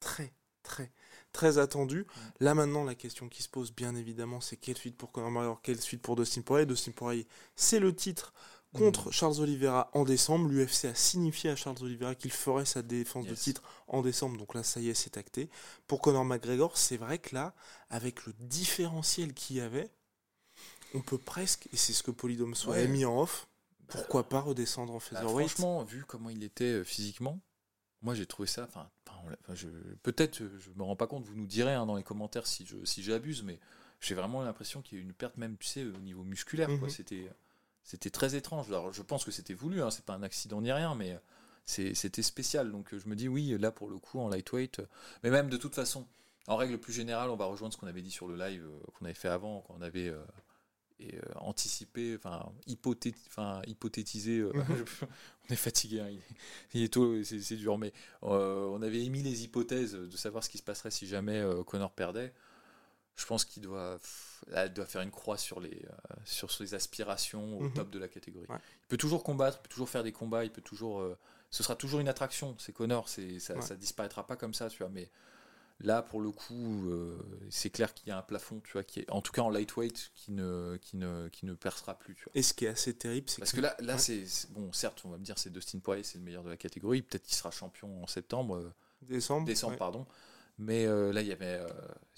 très, 0.00 0.32
très, 0.62 0.90
très 1.32 1.58
attendu. 1.58 2.06
Là 2.40 2.54
maintenant, 2.54 2.84
la 2.84 2.94
question 2.94 3.28
qui 3.28 3.42
se 3.42 3.48
pose, 3.48 3.72
bien 3.72 3.94
évidemment, 3.94 4.40
c'est 4.40 4.56
quelle 4.56 4.78
suite 4.78 4.96
pour 4.96 5.12
Conor 5.12 5.30
McGregor, 5.30 5.60
quelle 5.62 5.80
suite 5.80 6.02
pour 6.02 6.16
Dustin 6.16 6.42
Poirier? 6.42 6.66
Dustin 6.66 6.92
Poirier, 6.92 7.26
c'est 7.54 7.78
le 7.78 7.94
titre 7.94 8.32
contre 8.74 9.08
mm. 9.08 9.12
Charles 9.12 9.40
Oliveira 9.40 9.90
en 9.92 10.04
décembre. 10.04 10.48
L'UFC 10.48 10.86
a 10.86 10.94
signifié 10.94 11.50
à 11.50 11.56
Charles 11.56 11.82
Oliveira 11.82 12.14
qu'il 12.14 12.32
ferait 12.32 12.64
sa 12.64 12.82
défense 12.82 13.26
de 13.26 13.34
titre 13.34 13.62
en 13.86 14.02
décembre. 14.02 14.38
Donc 14.38 14.54
là, 14.54 14.62
ça 14.62 14.80
y 14.80 14.88
est, 14.88 14.94
c'est 14.94 15.16
acté. 15.16 15.50
Pour 15.86 16.00
Conor 16.00 16.24
McGregor, 16.24 16.76
c'est 16.76 16.96
vrai 16.96 17.18
que 17.18 17.34
là, 17.34 17.54
avec 17.90 18.26
le 18.26 18.32
différentiel 18.38 19.34
qu'il 19.34 19.56
y 19.56 19.60
avait, 19.60 19.90
on 20.94 21.00
peut 21.00 21.18
presque, 21.18 21.68
et 21.72 21.76
c'est 21.76 21.92
ce 21.92 22.02
que 22.02 22.10
Polydome 22.10 22.54
soit 22.54 22.76
a 22.76 22.86
mis 22.86 23.04
en 23.04 23.20
off, 23.20 23.46
pourquoi 23.92 24.28
pas 24.28 24.40
redescendre 24.40 24.92
en 24.92 24.96
bah, 24.96 25.00
featherweight 25.00 25.50
Franchement, 25.50 25.84
vu 25.84 26.04
comment 26.04 26.30
il 26.30 26.42
était 26.42 26.64
euh, 26.64 26.84
physiquement, 26.84 27.40
moi 28.00 28.14
j'ai 28.14 28.26
trouvé 28.26 28.48
ça. 28.48 28.64
Enfin, 28.68 28.88
peut-être, 30.02 30.38
je 30.38 30.70
me 30.76 30.82
rends 30.82 30.96
pas 30.96 31.06
compte. 31.06 31.24
Vous 31.24 31.36
nous 31.36 31.46
direz 31.46 31.74
hein, 31.74 31.86
dans 31.86 31.96
les 31.96 32.02
commentaires 32.02 32.46
si 32.46 32.66
je 32.66 32.84
si 32.84 33.02
j'abuse, 33.02 33.42
mais 33.42 33.60
j'ai 34.00 34.14
vraiment 34.14 34.42
l'impression 34.42 34.82
qu'il 34.82 34.98
y 34.98 35.00
a 35.00 35.04
eu 35.04 35.06
une 35.06 35.12
perte 35.12 35.36
même, 35.36 35.56
tu 35.58 35.66
sais, 35.66 35.84
au 35.84 35.98
niveau 35.98 36.24
musculaire. 36.24 36.68
Mhm. 36.68 36.88
C'était 36.88 37.30
c'était 37.84 38.10
très 38.10 38.34
étrange. 38.34 38.68
Alors, 38.68 38.92
je 38.92 39.02
pense 39.02 39.24
que 39.24 39.30
c'était 39.30 39.54
voulu. 39.54 39.82
Hein, 39.82 39.90
c'est 39.90 40.04
pas 40.04 40.14
un 40.14 40.22
accident 40.22 40.60
ni 40.60 40.72
rien, 40.72 40.94
mais 40.94 41.18
c'était 41.64 42.22
spécial. 42.22 42.70
Donc 42.72 42.94
je 42.96 43.08
me 43.08 43.16
dis 43.16 43.28
oui, 43.28 43.56
là 43.58 43.70
pour 43.70 43.88
le 43.88 43.98
coup 43.98 44.20
en 44.20 44.28
lightweight, 44.28 44.80
mais 45.22 45.30
même 45.30 45.48
de 45.48 45.56
toute 45.56 45.74
façon, 45.74 46.06
en 46.46 46.56
règle 46.56 46.78
plus 46.78 46.92
générale, 46.92 47.30
on 47.30 47.36
va 47.36 47.46
rejoindre 47.46 47.74
ce 47.74 47.78
qu'on 47.78 47.86
avait 47.86 48.02
dit 48.02 48.10
sur 48.10 48.26
le 48.26 48.36
live 48.36 48.66
qu'on 48.98 49.04
avait 49.04 49.14
fait 49.14 49.28
avant, 49.28 49.60
quand 49.66 49.76
on 49.78 49.82
avait 49.82 50.12
et 51.02 51.16
euh, 51.16 51.20
anticiper, 51.36 52.16
enfin, 52.16 52.52
hypothé 52.66 53.14
hypothétiser. 53.66 54.38
Euh, 54.38 54.52
mhm. 54.52 54.84
on 55.50 55.52
est 55.52 55.56
fatigué, 55.56 56.00
hein, 56.00 56.10
il, 56.74 56.82
est 56.82 56.92
tôt, 56.92 57.22
c'est 57.24 57.56
dur, 57.56 57.78
mais 57.78 57.92
euh, 58.22 58.66
on 58.66 58.82
avait 58.82 59.04
émis 59.04 59.22
les 59.22 59.44
hypothèses 59.44 59.94
de 59.94 60.16
savoir 60.16 60.44
ce 60.44 60.48
qui 60.48 60.58
se 60.58 60.62
passerait 60.62 60.90
si 60.90 61.06
jamais 61.06 61.42
Connor 61.66 61.92
perdait. 61.92 62.32
Je 63.16 63.26
pense 63.26 63.44
qu'il 63.44 63.62
doit, 63.62 63.98
doit 64.74 64.86
faire 64.86 65.02
une 65.02 65.10
croix 65.10 65.36
sur, 65.36 65.60
les, 65.60 65.82
sur 66.24 66.50
ses 66.50 66.74
aspirations 66.74 67.58
au 67.58 67.64
mhm. 67.64 67.72
top 67.74 67.90
de 67.90 67.98
la 67.98 68.08
catégorie. 68.08 68.46
Il 68.48 68.88
peut 68.88 68.96
toujours 68.96 69.22
combattre, 69.22 69.58
il 69.60 69.62
peut 69.62 69.72
toujours 69.72 69.88
faire 69.88 70.02
des 70.02 70.12
combats, 70.12 70.44
il 70.44 70.50
peut 70.50 70.62
toujours. 70.62 71.04
ce 71.50 71.62
sera 71.62 71.76
toujours 71.76 72.00
une 72.00 72.08
attraction, 72.08 72.56
c'est 72.58 72.72
Connor, 72.72 73.08
ça, 73.08 73.60
ça 73.60 73.76
disparaîtra 73.76 74.26
pas 74.26 74.36
comme 74.36 74.54
ça, 74.54 74.68
tu 74.70 74.78
vois, 74.78 74.88
mais 74.88 75.10
Là, 75.82 76.02
pour 76.02 76.20
le 76.20 76.30
coup, 76.30 76.88
euh, 76.88 77.18
c'est 77.50 77.70
clair 77.70 77.92
qu'il 77.92 78.08
y 78.08 78.12
a 78.12 78.18
un 78.18 78.22
plafond, 78.22 78.60
tu 78.64 78.72
vois, 78.72 78.84
qui 78.84 79.00
est, 79.00 79.10
en 79.10 79.20
tout 79.20 79.32
cas 79.32 79.42
en 79.42 79.50
lightweight, 79.50 80.12
qui 80.14 80.30
ne, 80.30 80.76
qui 80.80 80.96
ne, 80.96 81.28
qui 81.28 81.44
ne 81.44 81.54
percera 81.54 81.98
plus. 81.98 82.14
Tu 82.14 82.24
vois. 82.24 82.32
Et 82.34 82.42
ce 82.42 82.54
qui 82.54 82.66
est 82.66 82.68
assez 82.68 82.94
terrible, 82.94 83.28
c'est 83.28 83.40
parce 83.40 83.52
que, 83.52 83.60
là, 83.60 83.76
là, 83.80 83.98
c'est 83.98 84.24
bon, 84.50 84.72
certes, 84.72 85.02
on 85.04 85.08
va 85.08 85.18
me 85.18 85.24
dire, 85.24 85.38
c'est 85.38 85.50
Dustin 85.50 85.80
Poirier, 85.80 86.04
c'est 86.04 86.18
le 86.18 86.24
meilleur 86.24 86.44
de 86.44 86.50
la 86.50 86.56
catégorie. 86.56 87.02
Peut-être 87.02 87.24
qu'il 87.24 87.34
sera 87.34 87.50
champion 87.50 88.02
en 88.02 88.06
septembre, 88.06 88.56
euh, 88.56 88.72
décembre, 89.02 89.46
décembre, 89.46 89.76
pardon. 89.76 90.06
Mais 90.58 90.86
euh, 90.86 91.12
là, 91.12 91.22
il 91.22 91.26
y 91.26 91.32
avait 91.32 91.60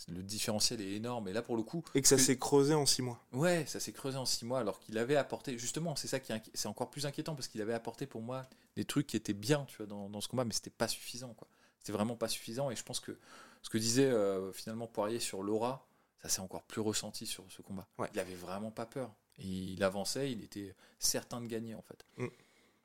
le 0.09 0.23
différentiel 0.23 0.81
est 0.81 0.93
énorme. 0.93 1.29
Et 1.29 1.33
là, 1.33 1.41
pour 1.41 1.57
le 1.57 1.63
coup, 1.63 1.83
et 1.95 2.03
que 2.03 2.09
ça 2.09 2.19
s'est 2.19 2.39
creusé 2.39 2.75
en 2.75 2.85
six 2.85 3.01
mois. 3.01 3.25
Ouais, 3.33 3.65
ça 3.67 3.81
s'est 3.81 3.93
creusé 3.93 4.19
en 4.19 4.27
six 4.27 4.45
mois, 4.45 4.59
alors 4.59 4.81
qu'il 4.81 4.99
avait 4.99 5.17
apporté. 5.17 5.57
Justement, 5.57 5.97
c'est 5.97 6.09
ça 6.09 6.21
qui 6.21 6.33
est, 6.33 6.43
c'est 6.53 6.69
encore 6.69 6.91
plus 6.91 7.07
inquiétant 7.07 7.35
parce 7.35 7.49
qu'il 7.49 7.63
avait 7.63 7.73
apporté 7.73 8.07
pour 8.07 8.21
moi 8.21 8.43
des 8.77 8.85
trucs 8.85 9.07
qui 9.07 9.17
étaient 9.17 9.33
bien, 9.33 9.65
tu 9.69 9.79
vois, 9.79 9.87
dans, 9.87 10.11
dans 10.11 10.21
ce 10.21 10.29
combat, 10.29 10.45
mais 10.45 10.53
c'était 10.53 10.69
pas 10.69 10.89
suffisant, 10.89 11.33
quoi. 11.33 11.49
C'était 11.85 11.93
vraiment 11.93 12.17
pas 12.17 12.29
suffisant. 12.29 12.71
Et 12.71 12.77
je 12.77 12.83
pense 12.83 12.99
que 12.99 13.19
ce 13.61 13.69
que 13.69 13.77
disait 13.77 14.07
euh, 14.07 14.53
finalement 14.53 14.87
Poirier 14.87 15.21
sur 15.21 15.43
Laura, 15.43 15.87
ça 16.23 16.31
s'est 16.31 16.41
encore 16.41 16.63
plus 16.63 16.81
ressenti 16.81 17.27
sur 17.27 17.45
ce 17.51 17.61
combat. 17.61 17.87
Il 18.15 18.19
avait 18.19 18.35
vraiment 18.35 18.71
pas 18.71 18.87
peur. 18.87 19.13
Il 19.39 19.85
avançait, 19.85 20.33
il 20.33 20.43
était 20.43 20.75
certain 20.99 21.43
de 21.43 21.47
gagner 21.47 21.75
en 21.75 21.83
fait. 21.83 22.07
Mm. 22.17 22.29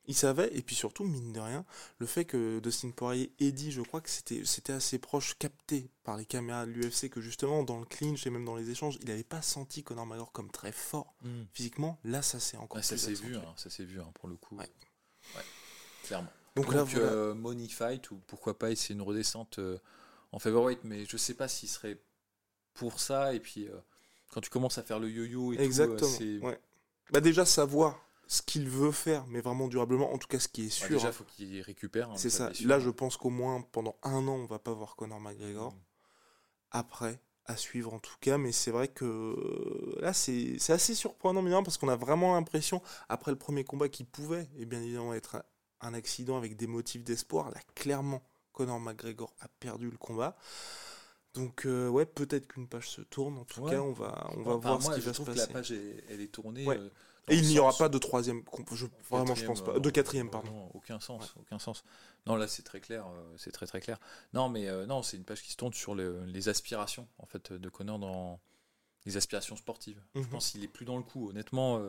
Il 0.07 0.15
savait, 0.15 0.53
et 0.53 0.61
puis 0.61 0.75
surtout, 0.75 1.05
mine 1.05 1.31
de 1.31 1.39
rien, 1.39 1.63
le 1.99 2.07
fait 2.07 2.25
que 2.25 2.59
Dustin 2.59 2.91
Poirier 2.91 3.31
ait 3.39 3.53
dit, 3.53 3.71
je 3.71 3.81
crois 3.81 4.01
que 4.01 4.09
c'était, 4.09 4.43
c'était 4.43 4.73
assez 4.73 4.97
proche, 4.97 5.37
capté 5.37 5.91
par 6.03 6.17
les 6.17 6.25
caméras 6.25 6.65
de 6.65 6.71
l'UFC, 6.71 7.09
que 7.09 7.21
justement, 7.21 7.63
dans 7.63 7.79
le 7.79 7.85
clinch 7.85 8.25
et 8.25 8.29
même 8.29 8.43
dans 8.43 8.55
les 8.55 8.69
échanges, 8.69 8.97
il 9.01 9.07
n'avait 9.07 9.23
pas 9.23 9.41
senti 9.41 9.83
Conor 9.83 10.07
McGregor 10.07 10.31
comme 10.33 10.51
très 10.51 10.73
fort 10.73 11.13
mm. 11.21 11.43
physiquement. 11.53 11.99
Là, 12.03 12.21
ça 12.21 12.39
s'est 12.41 12.57
encore 12.57 12.83
ça 12.83 12.97
s'est 12.97 13.13
vu, 13.13 13.37
hein, 13.37 13.53
ça 13.55 13.69
s'est 13.69 13.85
vu 13.85 14.01
hein, 14.01 14.11
pour 14.15 14.27
le 14.27 14.35
coup. 14.35 14.57
clairement. 16.03 16.31
Donc, 16.55 16.73
là, 16.73 16.85
euh, 16.95 17.33
Money 17.33 17.67
Fight, 17.67 18.11
ou 18.11 18.21
pourquoi 18.27 18.57
pas 18.57 18.71
essayer 18.71 18.95
une 18.95 19.01
redescente 19.01 19.59
euh, 19.59 19.77
en 20.31 20.39
featherweight, 20.39 20.79
mais 20.83 21.05
je 21.05 21.17
sais 21.17 21.33
pas 21.33 21.47
s'il 21.47 21.69
serait 21.69 21.99
pour 22.73 22.99
ça. 22.99 23.33
Et 23.33 23.39
puis, 23.39 23.67
euh, 23.67 23.77
quand 24.31 24.41
tu 24.41 24.49
commences 24.49 24.77
à 24.77 24.83
faire 24.83 24.99
le 24.99 25.09
yo-yo 25.09 25.53
et 25.53 25.61
Exactement, 25.61 26.17
tout, 26.17 26.45
ouais. 26.45 26.59
Bah 27.11 27.21
déjà, 27.21 27.45
savoir 27.45 27.99
ce 28.27 28.43
qu'il 28.43 28.69
veut 28.69 28.91
faire, 28.91 29.25
mais 29.27 29.41
vraiment 29.41 29.67
durablement, 29.67 30.13
en 30.13 30.17
tout 30.19 30.27
cas 30.27 30.39
ce 30.39 30.47
qui 30.47 30.67
est 30.67 30.69
sûr. 30.69 30.89
déjà, 30.89 31.07
il 31.07 31.13
faut 31.13 31.23
qu'il 31.23 31.61
récupère. 31.61 32.11
Hein, 32.11 32.17
c'est 32.17 32.29
ça. 32.29 32.51
Là, 32.63 32.79
je 32.79 32.91
pense 32.91 33.17
qu'au 33.17 33.31
moins 33.31 33.61
pendant 33.71 33.95
un 34.03 34.27
an, 34.27 34.35
on 34.35 34.45
va 34.45 34.59
pas 34.59 34.73
voir 34.73 34.95
Conor 34.95 35.19
McGregor. 35.19 35.73
Mm. 35.73 35.79
Après, 36.71 37.19
à 37.49 37.57
suivre 37.57 37.91
en 37.91 37.99
tout 37.99 38.15
cas, 38.21 38.37
mais 38.37 38.51
c'est 38.51 38.69
vrai 38.69 38.87
que 38.87 39.97
là, 39.99 40.13
c'est 40.13 40.57
assez 40.69 40.93
surprenant, 40.93 41.41
bien 41.41 41.63
parce 41.63 41.77
qu'on 41.79 41.89
a 41.89 41.95
vraiment 41.95 42.35
l'impression, 42.35 42.83
après 43.09 43.31
le 43.31 43.37
premier 43.37 43.63
combat 43.63 43.89
qui 43.89 44.03
pouvait, 44.03 44.47
et 44.57 44.65
bien 44.65 44.81
évidemment, 44.81 45.15
être 45.15 45.43
un 45.81 45.93
accident 45.93 46.37
avec 46.37 46.55
des 46.55 46.67
motifs 46.67 47.03
d'espoir, 47.03 47.49
là, 47.51 47.59
clairement, 47.75 48.23
Conor 48.53 48.79
McGregor 48.79 49.33
a 49.39 49.47
perdu 49.59 49.89
le 49.89 49.97
combat. 49.97 50.35
Donc 51.33 51.65
euh, 51.65 51.87
ouais, 51.87 52.05
peut-être 52.05 52.47
qu'une 52.47 52.67
page 52.67 52.89
se 52.89 53.01
tourne. 53.01 53.37
En 53.37 53.45
tout 53.45 53.63
cas, 53.63 53.79
on 53.79 53.93
va 53.93 54.29
on 54.35 54.41
va 54.41 54.55
voir 54.55 54.81
ce 54.81 54.91
qui 54.91 54.99
va 54.99 55.13
se 55.13 55.21
passer. 55.21 55.41
Que 55.41 55.47
la 55.47 55.53
page 55.53 55.71
elle 55.71 56.21
est 56.21 56.31
tournée. 56.31 56.67
Euh, 56.67 56.89
et 57.27 57.37
il 57.37 57.47
n'y 57.47 57.59
aura 57.59 57.71
pas 57.71 57.89
de 57.89 57.97
troisième. 57.99 58.41
Je, 58.71 58.87
vraiment, 59.09 59.35
je 59.35 59.45
pense 59.45 59.63
pas. 59.63 59.79
De 59.79 59.89
quatrième, 59.91 60.27
euh, 60.27 60.31
pardon. 60.31 60.69
aucun 60.73 60.99
sens, 60.99 61.35
aucun 61.39 61.59
sens. 61.59 61.83
Non, 62.25 62.35
là 62.35 62.47
c'est 62.47 62.63
très 62.63 62.81
clair, 62.81 63.05
c'est 63.37 63.51
très 63.51 63.67
très 63.67 63.79
clair. 63.79 63.99
Non, 64.33 64.49
mais 64.49 64.67
non, 64.87 65.03
c'est 65.03 65.17
une 65.17 65.25
page 65.25 65.43
qui 65.43 65.51
se 65.51 65.57
tourne 65.57 65.73
sur 65.73 65.95
les 65.95 66.49
aspirations 66.49 67.07
en 67.19 67.25
fait 67.25 67.53
de 67.53 67.69
Conor 67.69 67.99
dans 67.99 68.39
les 69.05 69.15
aspirations 69.15 69.55
sportives. 69.55 70.01
Je 70.15 70.21
mhm. 70.21 70.27
pense 70.27 70.51
qu'il 70.51 70.63
est 70.63 70.67
plus 70.67 70.85
dans 70.85 70.97
le 70.97 71.03
coup. 71.03 71.29
Honnêtement, 71.29 71.79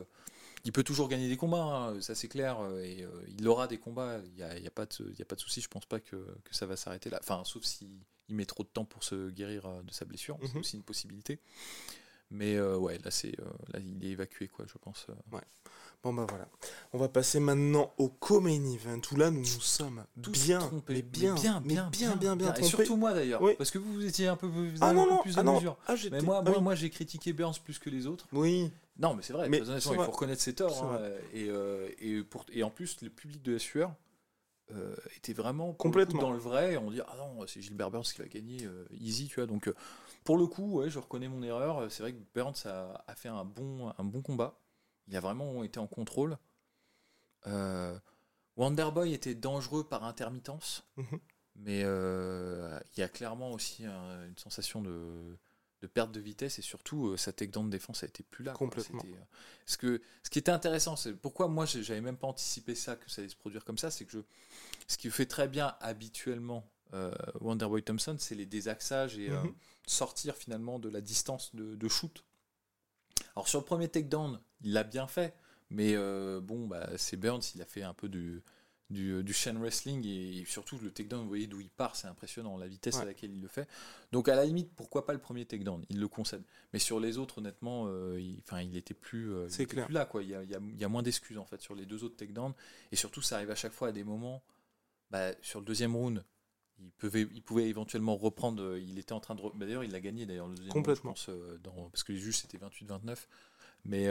il 0.65 0.73
peut 0.73 0.83
toujours 0.83 1.09
gagner 1.09 1.29
des 1.29 1.37
combats, 1.37 1.63
hein, 1.63 2.01
ça 2.01 2.15
c'est 2.15 2.29
clair, 2.29 2.61
euh, 2.61 2.83
et 2.83 3.03
euh, 3.03 3.11
il 3.29 3.47
aura 3.49 3.67
des 3.67 3.79
combats, 3.79 4.19
il 4.25 4.35
n'y 4.35 4.43
a, 4.43 4.59
y 4.59 4.67
a, 4.67 4.71
pas 4.71 4.87
de, 4.87 5.23
a 5.23 5.25
pas 5.25 5.35
de 5.35 5.41
souci, 5.41 5.61
je 5.61 5.69
pense 5.69 5.87
pas 5.87 6.01
que, 6.01 6.17
que 6.17 6.55
ça 6.55 6.67
va 6.67 6.77
s'arrêter 6.77 7.11
là. 7.11 7.19
Enfin, 7.23 7.43
sauf 7.45 7.65
s'il 7.65 7.89
met 8.29 8.45
trop 8.45 8.63
de 8.63 8.69
temps 8.69 8.85
pour 8.85 9.05
se 9.05 9.31
guérir 9.31 9.67
euh, 9.67 9.83
de 9.83 9.93
sa 9.93 10.05
blessure, 10.05 10.39
c'est 10.43 10.55
mhm. 10.55 10.61
aussi 10.61 10.77
une 10.77 10.83
possibilité. 10.83 11.41
Mais 12.33 12.61
ouais, 12.61 12.97
là, 12.99 13.11
c'est, 13.11 13.37
là, 13.73 13.81
il 13.81 14.05
est 14.05 14.11
évacué, 14.11 14.47
quoi, 14.47 14.65
je 14.65 14.79
pense. 14.79 15.09
Ouais. 15.33 15.41
Bon, 16.03 16.15
bah 16.15 16.27
voilà. 16.29 16.49
On 16.93 16.99
va 16.99 17.09
passer 17.09 17.41
maintenant 17.41 17.93
au 17.99 18.09
co-main 18.09 18.65
event, 18.65 19.01
où 19.13 19.17
là, 19.17 19.31
nous 19.31 19.41
nous 19.41 19.45
sommes 19.45 20.05
bien, 20.17 20.71
mais 20.89 21.03
bien, 21.03 21.35
bien, 21.35 21.61
bien, 21.61 21.91
bien, 21.91 22.17
bien, 22.17 22.37
bien, 22.37 22.55
Et 22.55 22.63
surtout 22.63 22.97
moi, 22.97 23.13
d'ailleurs, 23.13 23.43
parce 23.59 23.71
que 23.71 23.79
vous, 23.79 23.95
vous 23.95 24.07
étiez 24.07 24.29
un 24.29 24.37
peu, 24.37 24.47
vous 24.47 24.71
ah, 24.81 24.95
non, 24.95 25.19
plus 25.19 25.35
de 25.35 25.41
ah, 25.41 25.43
mesure. 25.43 25.77
Ah, 25.87 25.95
mais 26.11 26.23
moi, 26.23 26.43
ah 26.47 26.51
moi, 26.51 26.61
moi 26.61 26.75
j'ai 26.75 26.89
critiqué 26.89 27.33
Burns 27.33 27.59
plus 27.63 27.79
que 27.79 27.91
les 27.91 28.07
autres. 28.07 28.27
Oui. 28.33 28.71
Non, 29.01 29.15
mais 29.15 29.23
c'est 29.23 29.33
vrai, 29.33 29.49
il 29.51 29.81
faut 29.81 29.95
reconnaître 29.95 30.43
ses 30.43 30.55
torts. 30.55 30.85
Hein, 30.85 31.01
et, 31.33 31.49
euh, 31.49 31.89
et, 31.99 32.23
pour, 32.23 32.45
et, 32.53 32.63
en 32.63 32.71
plus, 32.71 33.01
le 33.01 33.09
public 33.09 33.43
de 33.43 33.53
la 33.53 33.59
sueur 33.59 33.95
euh, 34.73 34.95
était 35.17 35.33
vraiment 35.33 35.73
complètement 35.73 36.21
dans 36.21 36.33
le 36.33 36.39
vrai. 36.39 36.77
On 36.77 36.91
dit, 36.91 37.01
ah 37.01 37.17
non, 37.17 37.47
c'est 37.47 37.63
Gilbert 37.63 37.91
Burns 37.91 38.05
qui 38.05 38.21
va 38.21 38.29
gagner, 38.29 38.67
euh, 38.67 38.87
easy, 38.93 39.29
tu 39.29 39.37
vois. 39.37 39.47
Donc, 39.47 39.73
pour 40.23 40.37
le 40.37 40.47
coup, 40.47 40.81
ouais, 40.81 40.91
je 40.91 40.99
reconnais 40.99 41.29
mon 41.29 41.43
erreur. 41.43 41.91
C'est 41.91 42.03
vrai 42.03 42.13
que 42.13 42.21
Burns 42.35 42.67
a, 42.67 43.03
a, 43.07 43.15
fait 43.15 43.31
un 43.31 43.47
bon, 43.47 43.91
un 43.97 44.05
bon 44.05 44.21
combat. 44.21 44.61
Il 45.09 45.17
a 45.17 45.21
vraiment 45.21 45.65
été 45.65 45.81
en 45.81 45.87
contrôle. 45.87 46.37
Wonderboy 48.57 49.15
était 49.15 49.35
dangereux 49.35 49.89
par 49.89 50.05
intermittence. 50.05 50.85
Mhm. 50.99 51.21
Mais 51.57 51.81
il 51.81 52.99
y 52.99 53.03
a 53.03 53.09
clairement 53.09 53.53
aussi 53.53 53.87
une 53.87 54.37
sensation 54.37 54.83
de 54.83 55.39
de 55.81 55.87
perte 55.87 56.13
de 56.13 56.21
vitesse 56.21 56.59
et 56.59 56.63
surtout 56.63 57.09
euh, 57.09 57.17
sa 57.17 57.33
takedown 57.33 57.67
de 57.67 57.71
défense 57.71 58.03
a 58.03 58.07
été 58.07 58.23
plus 58.23 58.45
là. 58.45 58.53
Complètement. 58.53 59.03
Euh, 59.05 59.17
ce, 59.67 59.77
que, 59.77 60.01
ce 60.23 60.31
qui 60.31 60.39
était 60.39 60.51
intéressant, 60.51 60.97
c'est 60.97 61.15
pourquoi 61.15 61.49
moi 61.49 61.65
j'avais 61.65 62.01
même 62.01 62.17
pas 62.17 62.27
anticipé 62.27 62.75
ça, 62.75 62.97
que 62.97 63.11
ça 63.11 63.23
allait 63.23 63.31
se 63.31 63.37
produire 63.37 63.65
comme 63.65 63.79
ça, 63.79 63.91
c'est 63.91 64.05
que 64.05 64.13
je, 64.13 64.19
ce 64.89 64.99
qui 64.99 65.11
fait 65.11 65.27
très 65.27 65.49
bien 65.49 65.75
habituellement 65.81 66.71
euh, 66.93 67.13
Wonderboy 67.41 67.83
Thompson, 67.83 68.17
c'est 68.19 68.35
les 68.35 68.47
désaxages 68.47 69.19
et 69.19 69.31
mhm. 69.31 69.55
sortir 69.87 70.37
finalement 70.37 70.79
de 70.79 70.89
la 70.89 71.01
distance 71.01 71.55
de, 71.55 71.89
shoot. 71.89 72.25
Alors 73.37 73.49
sur 73.49 73.61
le 73.61 73.65
premier 73.65 73.89
takedown, 73.89 74.41
il 74.63 74.73
l'a 74.73 74.85
bien 74.85 75.07
fait, 75.07 75.35
mais 75.71 75.97
bon, 76.41 76.67
bah, 76.67 76.91
c'est 76.97 77.17
Burns, 77.17 77.43
il 77.55 77.63
a 77.63 77.67
fait 77.67 77.83
un 77.83 77.95
peu 77.95 78.09
de 78.09 78.43
du, 78.91 79.13
euh, 79.13 79.23
du 79.23 79.33
chain 79.33 79.55
wrestling 79.59 80.05
et, 80.07 80.45
surtout 80.47 80.79
le 80.83 80.91
takedown, 80.91 81.23
vous 81.23 81.29
voyez 81.29 81.47
d'où 81.47 81.61
il 81.61 81.71
part, 81.71 81.97
c'est 81.97 82.09
impressionnant 82.09 82.59
la 82.59 82.67
vitesse 82.67 82.97
à 82.97 83.05
laquelle 83.05 83.31
il 83.33 83.41
le 83.41 83.49
fait. 83.49 83.69
Donc 84.13 84.29
à 84.29 84.35
la 84.35 84.45
limite, 84.45 84.71
pourquoi 84.75 85.07
pas 85.07 85.13
le 85.13 85.21
premier 85.21 85.45
takedown? 85.45 85.85
Il 85.89 86.01
le 86.01 86.09
concède. 86.09 86.43
Mais 86.73 86.79
sur 86.79 87.01
les 87.01 87.19
autres, 87.19 87.39
honnêtement, 87.39 87.87
euh, 87.87 88.21
il, 88.21 88.43
il 88.63 88.77
était 88.77 88.95
plus, 88.95 89.33
euh, 89.33 89.47
plus 89.49 89.93
là. 89.93 90.05
Quoi. 90.05 90.23
Il, 90.23 90.31
y 90.31 90.35
a, 90.35 90.43
il 90.43 90.81
y 90.81 90.85
a 90.85 90.89
moins 90.89 91.03
d'excuses 91.03 91.39
en 91.39 91.45
fait 91.45 91.61
sur 91.61 91.75
les 91.75 91.87
deux 91.87 92.05
autres 92.05 92.17
takedowns. 92.17 92.55
Et 92.93 92.97
surtout, 92.97 93.23
ça 93.23 93.37
arrive 93.37 93.51
à 93.51 93.57
chaque 93.57 93.73
fois 93.73 93.89
à 93.89 93.93
des 93.93 94.05
moments. 94.05 94.43
Bah, 95.11 95.33
sur 95.43 95.59
le 95.59 95.67
deuxième 95.67 95.97
round, 95.97 96.25
il 96.79 96.93
pouvait, 96.93 97.27
il 97.33 97.43
pouvait 97.43 97.69
éventuellement 97.69 98.17
reprendre. 98.17 98.77
Il 98.77 98.99
était 98.99 99.13
en 99.13 99.21
train 99.21 99.35
de. 99.35 99.43
Bah, 99.43 99.67
d'ailleurs, 99.67 99.85
il 99.85 99.91
l'a 99.91 100.01
gagné 100.01 100.27
d'ailleurs 100.27 100.49
le 100.49 100.55
deuxième 100.55 100.73
Complètement. 100.73 101.15
Round, 101.27 101.61
dans, 101.63 101.91
parce 101.91 102.05
que 102.05 102.13
les 102.13 102.19
juges 102.19 102.39
c'était 102.39 102.59
28-29. 102.59 103.27
Mais 103.87 104.09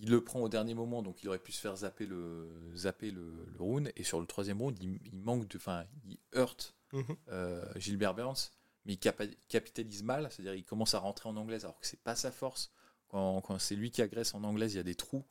il 0.00 0.10
le 0.10 0.22
prend 0.22 0.40
au 0.40 0.48
dernier 0.48 0.74
moment, 0.74 1.02
donc 1.02 1.22
il 1.22 1.28
aurait 1.28 1.38
pu 1.38 1.52
se 1.52 1.60
faire 1.60 1.76
zapper 1.76 2.06
le, 2.06 2.48
zapper 2.74 3.10
le, 3.10 3.32
round. 3.58 3.92
Et 3.96 4.04
sur 4.04 4.20
le 4.20 4.26
troisième 4.26 4.60
round, 4.60 4.76
il, 4.80 5.20
manque 5.20 5.48
de. 5.48 5.56
Enfin, 5.56 5.84
il 6.04 6.18
heurte 6.34 6.74
mhm. 6.92 7.16
euh, 7.28 7.64
Gilbert 7.76 8.14
Burns, 8.14 8.50
mais 8.84 8.94
il 8.94 8.98
capitalise 8.98 10.02
mal, 10.02 10.28
c'est-à-dire 10.30 10.54
il 10.54 10.64
commence 10.64 10.94
à 10.94 10.98
rentrer 10.98 11.28
en 11.28 11.36
anglaise 11.36 11.64
alors 11.64 11.78
que 11.78 11.86
c'est 11.86 12.02
pas 12.02 12.16
sa 12.16 12.30
force. 12.30 12.72
Quand, 13.08 13.58
c'est 13.58 13.76
lui 13.76 13.90
qui 13.90 14.00
agresse 14.00 14.34
en 14.34 14.42
anglaise, 14.42 14.72
il 14.72 14.78
y 14.78 14.80
a 14.80 14.84
des 14.84 14.94
trous. 14.94 15.24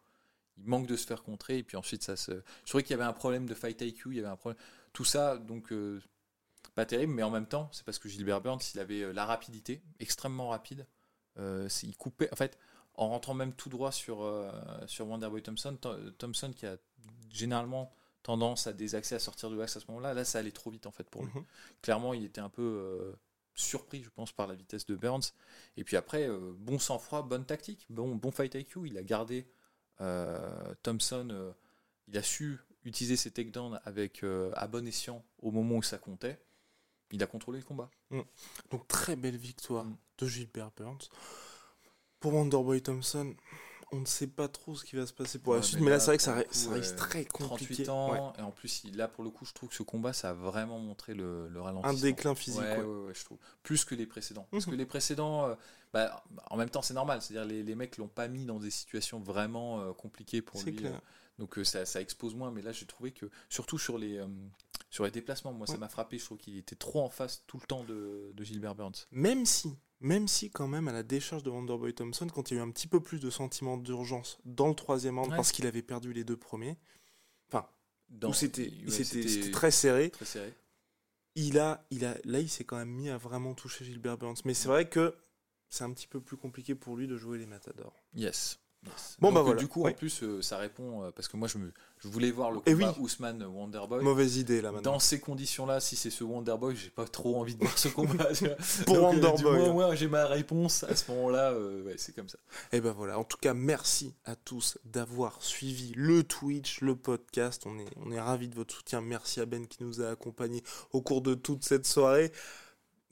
Il 0.57 0.67
manque 0.67 0.85
de 0.85 0.95
se 0.95 1.07
faire 1.07 1.23
contrer, 1.23 1.57
et 1.57 1.63
puis 1.63 1.77
ensuite 1.77 2.03
ça 2.03 2.15
se. 2.15 2.31
Je 2.31 2.69
trouvais 2.69 2.83
qu'il 2.83 2.91
y 2.91 2.99
avait 2.99 3.03
un 3.03 3.13
problème 3.13 3.47
de 3.47 3.55
fight 3.55 3.81
IQ, 3.81 4.09
il 4.11 4.17
y 4.17 4.19
avait 4.19 4.27
un 4.27 4.35
problème. 4.35 4.61
Tout 4.93 5.05
ça, 5.05 5.37
donc. 5.37 5.71
Euh, 5.71 6.01
pas 6.75 6.85
terrible, 6.85 7.11
mais 7.11 7.23
en 7.23 7.31
même 7.31 7.47
temps, 7.47 7.69
c'est 7.73 7.83
parce 7.83 7.99
que 7.99 8.07
Gilbert 8.07 8.39
Burns, 8.39 8.61
il 8.73 8.79
avait 8.79 9.01
euh, 9.01 9.11
la 9.11 9.25
rapidité, 9.25 9.81
extrêmement 9.99 10.49
rapide. 10.49 10.85
il 11.37 11.97
coupait. 11.97 12.31
En 12.31 12.35
fait, 12.35 12.57
en 12.95 13.09
rentrant 13.09 13.33
même 13.33 13.53
tout 13.53 13.69
droit 13.69 13.91
sur, 13.91 14.21
euh, 14.23 14.51
sur 14.87 15.07
Wonderboy 15.07 15.41
Thompson, 15.41 15.77
Thompson 16.17 16.51
qui 16.55 16.65
a 16.65 16.77
généralement 17.31 17.91
tendance 18.23 18.67
à 18.67 18.73
désaxer, 18.73 19.15
à 19.15 19.19
sortir 19.19 19.49
de 19.49 19.55
l'axe 19.57 19.77
à 19.77 19.79
ce 19.79 19.87
moment-là, 19.87 20.13
là 20.13 20.25
ça 20.25 20.39
allait 20.39 20.51
trop 20.51 20.69
vite 20.69 20.85
en 20.85 20.91
fait 20.91 21.09
pour 21.09 21.23
lui. 21.23 21.31
Mhm. 21.33 21.43
Clairement 21.81 22.13
il 22.13 22.23
était 22.25 22.41
un 22.41 22.49
peu 22.49 22.61
euh, 22.61 23.13
surpris 23.55 24.03
je 24.03 24.09
pense 24.09 24.31
par 24.31 24.47
la 24.47 24.55
vitesse 24.55 24.85
de 24.85 24.95
Burns. 24.95 25.33
Et 25.77 25.83
puis 25.83 25.97
après, 25.97 26.27
euh, 26.27 26.53
bon 26.57 26.77
sang-froid, 26.79 27.23
bonne 27.23 27.45
tactique, 27.45 27.85
bon, 27.89 28.15
bon 28.15 28.31
fight 28.31 28.53
IQ, 28.55 28.87
il 28.87 28.97
a 28.97 29.03
gardé 29.03 29.47
Thompson, 30.81 31.53
il 32.07 32.17
a 32.17 32.23
su 32.23 32.59
utiliser 32.85 33.15
ses 33.15 33.31
takedowns 33.31 33.79
avec 33.85 34.23
euh, 34.23 34.51
à 34.55 34.67
bon 34.67 34.87
escient 34.87 35.23
au 35.39 35.51
moment 35.51 35.75
où 35.75 35.83
ça 35.83 35.97
comptait, 35.97 36.39
il 37.11 37.21
a 37.21 37.27
contrôlé 37.27 37.59
le 37.59 37.65
combat. 37.65 37.89
Donc 38.71 38.87
très 38.87 39.15
belle 39.15 39.37
victoire 39.37 39.85
Mm. 39.85 39.95
de 40.17 40.27
Gilbert 40.27 40.71
Burns. 40.75 41.09
Pour 42.21 42.33
Wonderboy 42.33 42.81
Thompson, 42.81 43.35
on 43.91 43.99
ne 43.99 44.05
sait 44.05 44.27
pas 44.27 44.47
trop 44.47 44.73
ce 44.75 44.85
qui 44.85 44.95
va 44.95 45.05
se 45.05 45.11
passer 45.11 45.37
pour 45.39 45.53
la 45.55 45.61
suite, 45.61 45.79
mais 45.81 45.89
là, 45.89 45.97
là, 45.97 45.99
c'est 45.99 46.05
vrai 46.05 46.17
que 46.17 46.23
ça, 46.23 46.41
coup, 46.43 46.53
ça 46.53 46.69
ouais, 46.69 46.81
très 46.95 47.25
compliqué. 47.25 47.83
38 47.83 47.89
ans, 47.89 48.11
Ouais. 48.13 48.39
et 48.39 48.41
en 48.41 48.51
plus, 48.51 48.83
là 48.95 49.09
pour 49.09 49.23
le 49.25 49.29
coup, 49.31 49.43
je 49.43 49.51
trouve 49.53 49.67
que 49.67 49.75
ce 49.75 49.83
combat, 49.83 50.13
ça 50.13 50.29
a 50.29 50.33
vraiment 50.33 50.79
montré 50.79 51.13
le, 51.13 51.49
le 51.49 51.59
ralentissement. 51.59 51.97
Un 51.97 52.01
déclin 52.01 52.33
physique. 52.35 52.61
Ouais, 52.61 52.77
je 53.13 53.25
trouve. 53.25 53.37
Plus 53.63 53.83
que 53.83 53.93
les 53.95 54.05
précédents. 54.05 54.47
Parce 54.51 54.65
Mhm. 54.65 54.71
que 54.73 54.77
les 54.77 54.85
précédents, 54.85 55.45
euh, 55.49 55.55
bah, 55.93 56.23
en 56.49 56.55
même 56.55 56.69
temps, 56.69 56.81
c'est 56.81 56.93
normal. 56.93 57.21
C'est-à-dire, 57.21 57.43
les, 57.45 57.63
les 57.63 57.75
mecs 57.75 57.97
l'ont 57.97 58.07
pas 58.07 58.29
mis 58.29 58.45
dans 58.45 58.59
des 58.59 58.71
situations 58.71 59.19
vraiment 59.19 59.81
euh, 59.81 59.91
compliquées 59.91 60.41
pour 60.41 60.61
lui. 60.63 60.75
clair. 60.75 60.93
euh, 60.93 60.99
donc 61.39 61.57
euh, 61.57 61.63
ça, 61.65 61.85
ça 61.85 61.99
expose 61.99 62.33
moins. 62.35 62.51
Mais 62.51 62.61
là, 62.61 62.71
j'ai 62.71 62.85
trouvé 62.85 63.11
que, 63.11 63.25
surtout 63.49 63.77
sur 63.79 63.97
les, 63.97 64.23
sur 64.89 65.03
les 65.03 65.11
déplacements, 65.11 65.51
moi, 65.53 65.67
ça 65.67 65.77
m'a 65.77 65.89
frappé. 65.89 66.17
Je 66.17 66.23
trouve 66.25 66.37
qu'il 66.37 66.55
était 66.55 66.75
trop 66.77 67.01
en 67.03 67.09
face 67.09 67.43
tout 67.47 67.57
le 67.59 67.65
temps 67.65 67.83
de, 67.83 68.31
de 68.33 68.43
Gilbert 68.43 68.75
Burns. 68.75 68.93
Même 69.11 69.45
si, 69.45 69.73
même 70.01 70.27
si 70.27 70.49
quand 70.49 70.67
même 70.67 70.87
à 70.87 70.91
la 70.91 71.03
décharge 71.03 71.43
de 71.43 71.49
Wonderboy 71.49 71.93
Thompson, 71.93 72.27
quand 72.27 72.51
il 72.51 72.55
y 72.55 72.57
a 72.57 72.61
eu 72.61 72.65
un 72.65 72.71
petit 72.71 72.87
peu 72.87 72.99
plus 72.99 73.19
de 73.19 73.29
sentiment 73.29 73.77
d'urgence 73.77 74.39
dans 74.45 74.67
le 74.67 74.75
troisième 74.75 75.17
round 75.17 75.31
Ouais. 75.31 75.35
parce 75.37 75.51
qu'il 75.51 75.65
avait 75.67 75.81
perdu 75.83 76.11
les 76.13 76.23
deux 76.23 76.37
premiers, 76.37 76.77
Dans- 78.09 78.31
où 78.31 78.33
c'était 78.33 78.63
ouais, 78.69 78.89
c'était- 78.91 79.25
c'était 79.27 79.51
très 79.51 79.71
serré, 79.71 80.09
très 80.09 80.25
serré. 80.25 80.53
il 81.35 81.57
a, 81.59 81.85
il 81.91 82.03
a, 82.03 82.17
là 82.25 82.39
il 82.41 82.49
s'est 82.49 82.65
quand 82.65 82.75
même 82.75 82.89
mis 82.89 83.09
à 83.09 83.17
vraiment 83.17 83.53
toucher 83.53 83.85
Gilbert 83.85 84.17
Burns. 84.17 84.35
Mais 84.43 84.53
c'est 84.53 84.67
vrai 84.67 84.89
que 84.89 85.15
c'est 85.69 85.85
un 85.85 85.93
petit 85.93 86.07
peu 86.07 86.19
plus 86.19 86.35
compliqué 86.35 86.75
pour 86.75 86.97
lui 86.97 87.07
de 87.07 87.15
jouer 87.15 87.37
les 87.37 87.45
matadors. 87.45 87.95
Yes. 88.13 88.59
Bon, 89.19 89.27
Donc, 89.27 89.33
bah 89.35 89.39
euh, 89.41 89.43
voilà. 89.43 89.59
Du 89.59 89.67
coup, 89.67 89.83
Oui. 89.83 89.91
en 89.91 89.93
plus, 89.93 90.23
euh, 90.23 90.41
ça 90.41 90.57
répond 90.57 91.03
euh, 91.03 91.11
parce 91.11 91.27
que 91.27 91.37
moi, 91.37 91.47
je, 91.47 91.59
me, 91.59 91.71
je 91.99 92.07
voulais 92.07 92.31
voir 92.31 92.49
le 92.49 92.61
Eh 92.65 92.73
combat 92.73 92.95
oui. 92.97 93.03
Ousmane 93.03 93.43
Wonderboy. 93.43 94.03
Mauvaise 94.03 94.37
idée 94.37 94.59
là 94.59 94.71
maintenant. 94.71 94.93
Dans 94.93 94.99
ces 94.99 95.19
conditions-là, 95.19 95.79
si 95.79 95.95
c'est 95.95 96.09
ce 96.09 96.23
Wonderboy, 96.23 96.75
j'ai 96.75 96.89
pas 96.89 97.05
trop 97.05 97.39
envie 97.39 97.53
de 97.53 97.59
voir 97.63 97.77
ce 97.77 97.89
combat. 97.89 98.25
Pour 98.87 98.95
Donc, 98.95 99.13
du 99.13 99.21
Wonderboy. 99.21 99.57
moins, 99.59 99.73
moi, 99.73 99.95
j'ai 99.95 100.07
ma 100.07 100.25
réponse 100.25 100.83
à 100.83 100.95
ce 100.95 101.11
moment-là. 101.11 101.53
ouais, 101.55 101.93
c'est 101.97 102.15
comme 102.15 102.27
ça. 102.27 102.39
Et 102.71 102.81
ben 102.81 102.91
voilà, 102.91 103.19
en 103.19 103.23
tout 103.23 103.37
cas, 103.37 103.53
merci 103.53 104.15
à 104.25 104.35
tous 104.35 104.79
d'avoir 104.83 105.43
suivi 105.43 105.93
le 105.95 106.23
Twitch, 106.23 106.81
le 106.81 106.95
podcast. 106.95 107.67
On 107.67 107.77
est, 107.77 107.85
on 108.03 108.11
est 108.11 108.19
ravis 108.19 108.47
de 108.47 108.55
votre 108.55 108.73
soutien. 108.73 109.01
Merci 109.01 109.41
à 109.41 109.45
Ben 109.45 109.67
qui 109.67 109.83
nous 109.83 110.01
a 110.01 110.09
accompagnés 110.09 110.63
au 110.91 111.01
cours 111.01 111.21
de 111.21 111.35
toute 111.35 111.63
cette 111.63 111.85
soirée. 111.85 112.31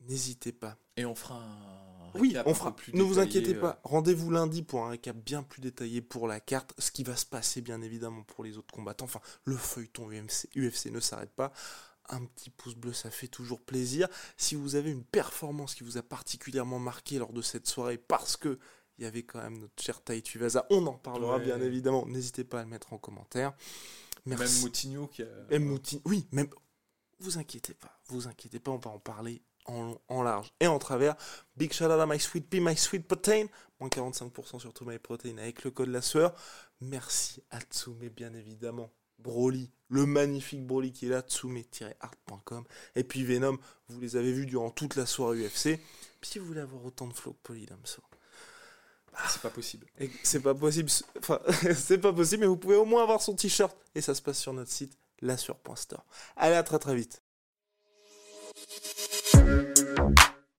N'hésitez 0.08 0.52
pas. 0.52 0.78
Et 0.98 1.06
on 1.06 1.14
fera 1.14 1.36
un. 1.36 1.88
Oui, 2.16 2.36
on 2.46 2.54
fera. 2.54 2.75
plus 2.75 2.94
Ne 2.94 3.04
vous 3.04 3.20
inquiétez 3.20 3.56
euh, 3.56 3.60
pas. 3.62 3.82
Rendez-vous 3.84 4.32
lundi 4.32 4.62
pour 4.63 4.86
un 4.86 4.89
récap 4.89 5.16
bien 5.18 5.44
plus 5.44 5.62
détaillé 5.62 6.01
pour 6.01 6.28
la 6.28 6.39
carte. 6.39 6.74
Ce 6.78 6.92
qui 6.92 7.04
va 7.04 7.16
se 7.16 7.25
passer, 7.25 7.62
bien 7.62 7.82
évidemment, 7.82 8.24
pour 8.24 8.44
les 8.44 8.58
autres 8.58 8.74
combattants. 8.74 9.06
Enfin, 9.06 9.22
le 9.46 9.56
feuilleton 9.56 10.10
UFC, 10.10 10.48
UFC 10.56 10.88
ne 10.88 11.00
s'arrête 11.00 11.32
pas. 11.32 11.51
Un 12.10 12.25
petit 12.25 12.50
pouce 12.50 12.75
bleu, 12.75 12.92
ça 12.94 13.12
fait 13.12 13.28
toujours 13.28 13.62
plaisir. 13.62 14.08
Si 14.36 14.56
vous 14.56 14.75
avez 14.75 14.89
une 14.92 15.04
performance 15.04 15.75
qui 15.75 15.84
vous 15.84 15.98
a 15.98 16.01
particulièrement 16.01 16.80
marqué 16.80 17.20
lors 17.20 17.34
de 17.34 17.42
cette 17.42 17.68
soirée, 17.68 17.98
parce 17.98 18.36
que 18.38 18.58
il 18.98 19.04
y 19.04 19.06
avait 19.06 19.24
quand 19.24 19.42
même 19.42 19.60
notre 19.60 19.82
cher 19.82 20.01
Tai 20.04 20.22
Tuivasa, 20.22 20.66
on 20.72 20.86
en 20.88 20.96
parlera 20.98 21.38
Ouais. 21.38 21.46
bien 21.46 21.62
évidemment. 21.62 22.06
N'hésitez 22.08 22.44
pas 22.44 22.60
à 22.60 22.63
le 22.63 22.70
mettre 22.70 22.92
en 22.94 22.98
commentaire. 22.98 23.54
Même 24.25 24.39
Merci. 24.39 24.62
Moutinho 24.63 25.08
qui 25.08 25.22
a. 25.24 25.28
Oui, 26.06 26.28
même. 26.32 26.50
Vous 27.22 27.38
inquiétez 27.38 27.74
pas, 27.74 28.00
vous 28.08 28.28
inquiétez 28.28 28.60
pas, 28.60 28.72
on 28.72 28.78
va 28.78 28.92
en 28.92 29.00
parler 29.00 29.42
en 29.70 29.84
long, 29.84 30.02
en 30.08 30.24
large 30.24 30.52
et 30.60 30.68
en 30.68 30.80
travers. 30.80 31.16
Big 31.56 31.72
shout 31.72 31.86
out 31.86 31.92
à 31.92 32.06
My 32.06 32.20
Sweet 32.20 32.50
Pea, 32.50 32.60
My 32.60 32.76
Sweet 32.76 33.08
Protein, 33.08 33.46
moins 33.80 33.90
45% 33.90 34.60
sur 34.60 34.74
tout 34.74 34.86
My 34.86 35.00
Protein 35.00 35.38
avec 35.38 35.64
le 35.64 35.72
code 35.72 35.90
la 35.90 36.02
sueur. 36.02 36.34
Merci 36.82 37.44
à 37.52 37.60
Tsume, 37.62 38.10
bien 38.10 38.34
évidemment. 38.34 38.90
Broly, 39.20 39.70
le 39.90 40.06
magnifique 40.06 40.66
Broly 40.66 40.94
qui 40.94 41.08
est 41.08 41.10
là, 41.10 41.22
tsume-art.com. 41.22 42.64
Et 42.96 43.04
puis 43.04 43.26
Venom, 43.26 43.58
vous 43.90 44.00
les 44.00 44.16
avez 44.16 44.32
vus 44.32 44.46
durant 44.46 44.70
toute 44.72 44.96
la 44.96 45.06
soirée 45.06 45.46
UFC. 45.46 45.80
Puis 46.22 46.32
si 46.32 46.40
vous 46.40 46.46
voulez 46.46 46.62
avoir 46.62 46.84
autant 46.86 47.08
de 47.08 47.14
flow 47.14 47.34
que 47.34 47.40
Polydamso, 47.44 48.02
C'est 49.28 49.42
pas 49.42 49.50
possible. 49.50 49.88
c'est 50.24 50.40
pas 50.40 50.56
possible, 50.56 50.90
enfin, 51.18 51.42
c'est 51.76 51.98
pas 51.98 52.14
possible, 52.14 52.42
mais 52.42 52.48
vous 52.48 52.58
pouvez 52.58 52.75
au 52.75 52.86
moins 52.86 53.03
avoir 53.03 53.22
son 53.22 53.36
t-shirt. 53.36 53.75
Et 53.94 54.01
ça 54.01 54.16
se 54.16 54.22
passe 54.22 54.40
sur 54.40 54.53
notre 54.53 54.72
site, 54.72 54.98
lassure.store. 55.22 56.05
Allez, 56.38 56.55
à 56.55 56.64
très 56.64 56.79
très 56.79 56.96
vite. 56.96 57.22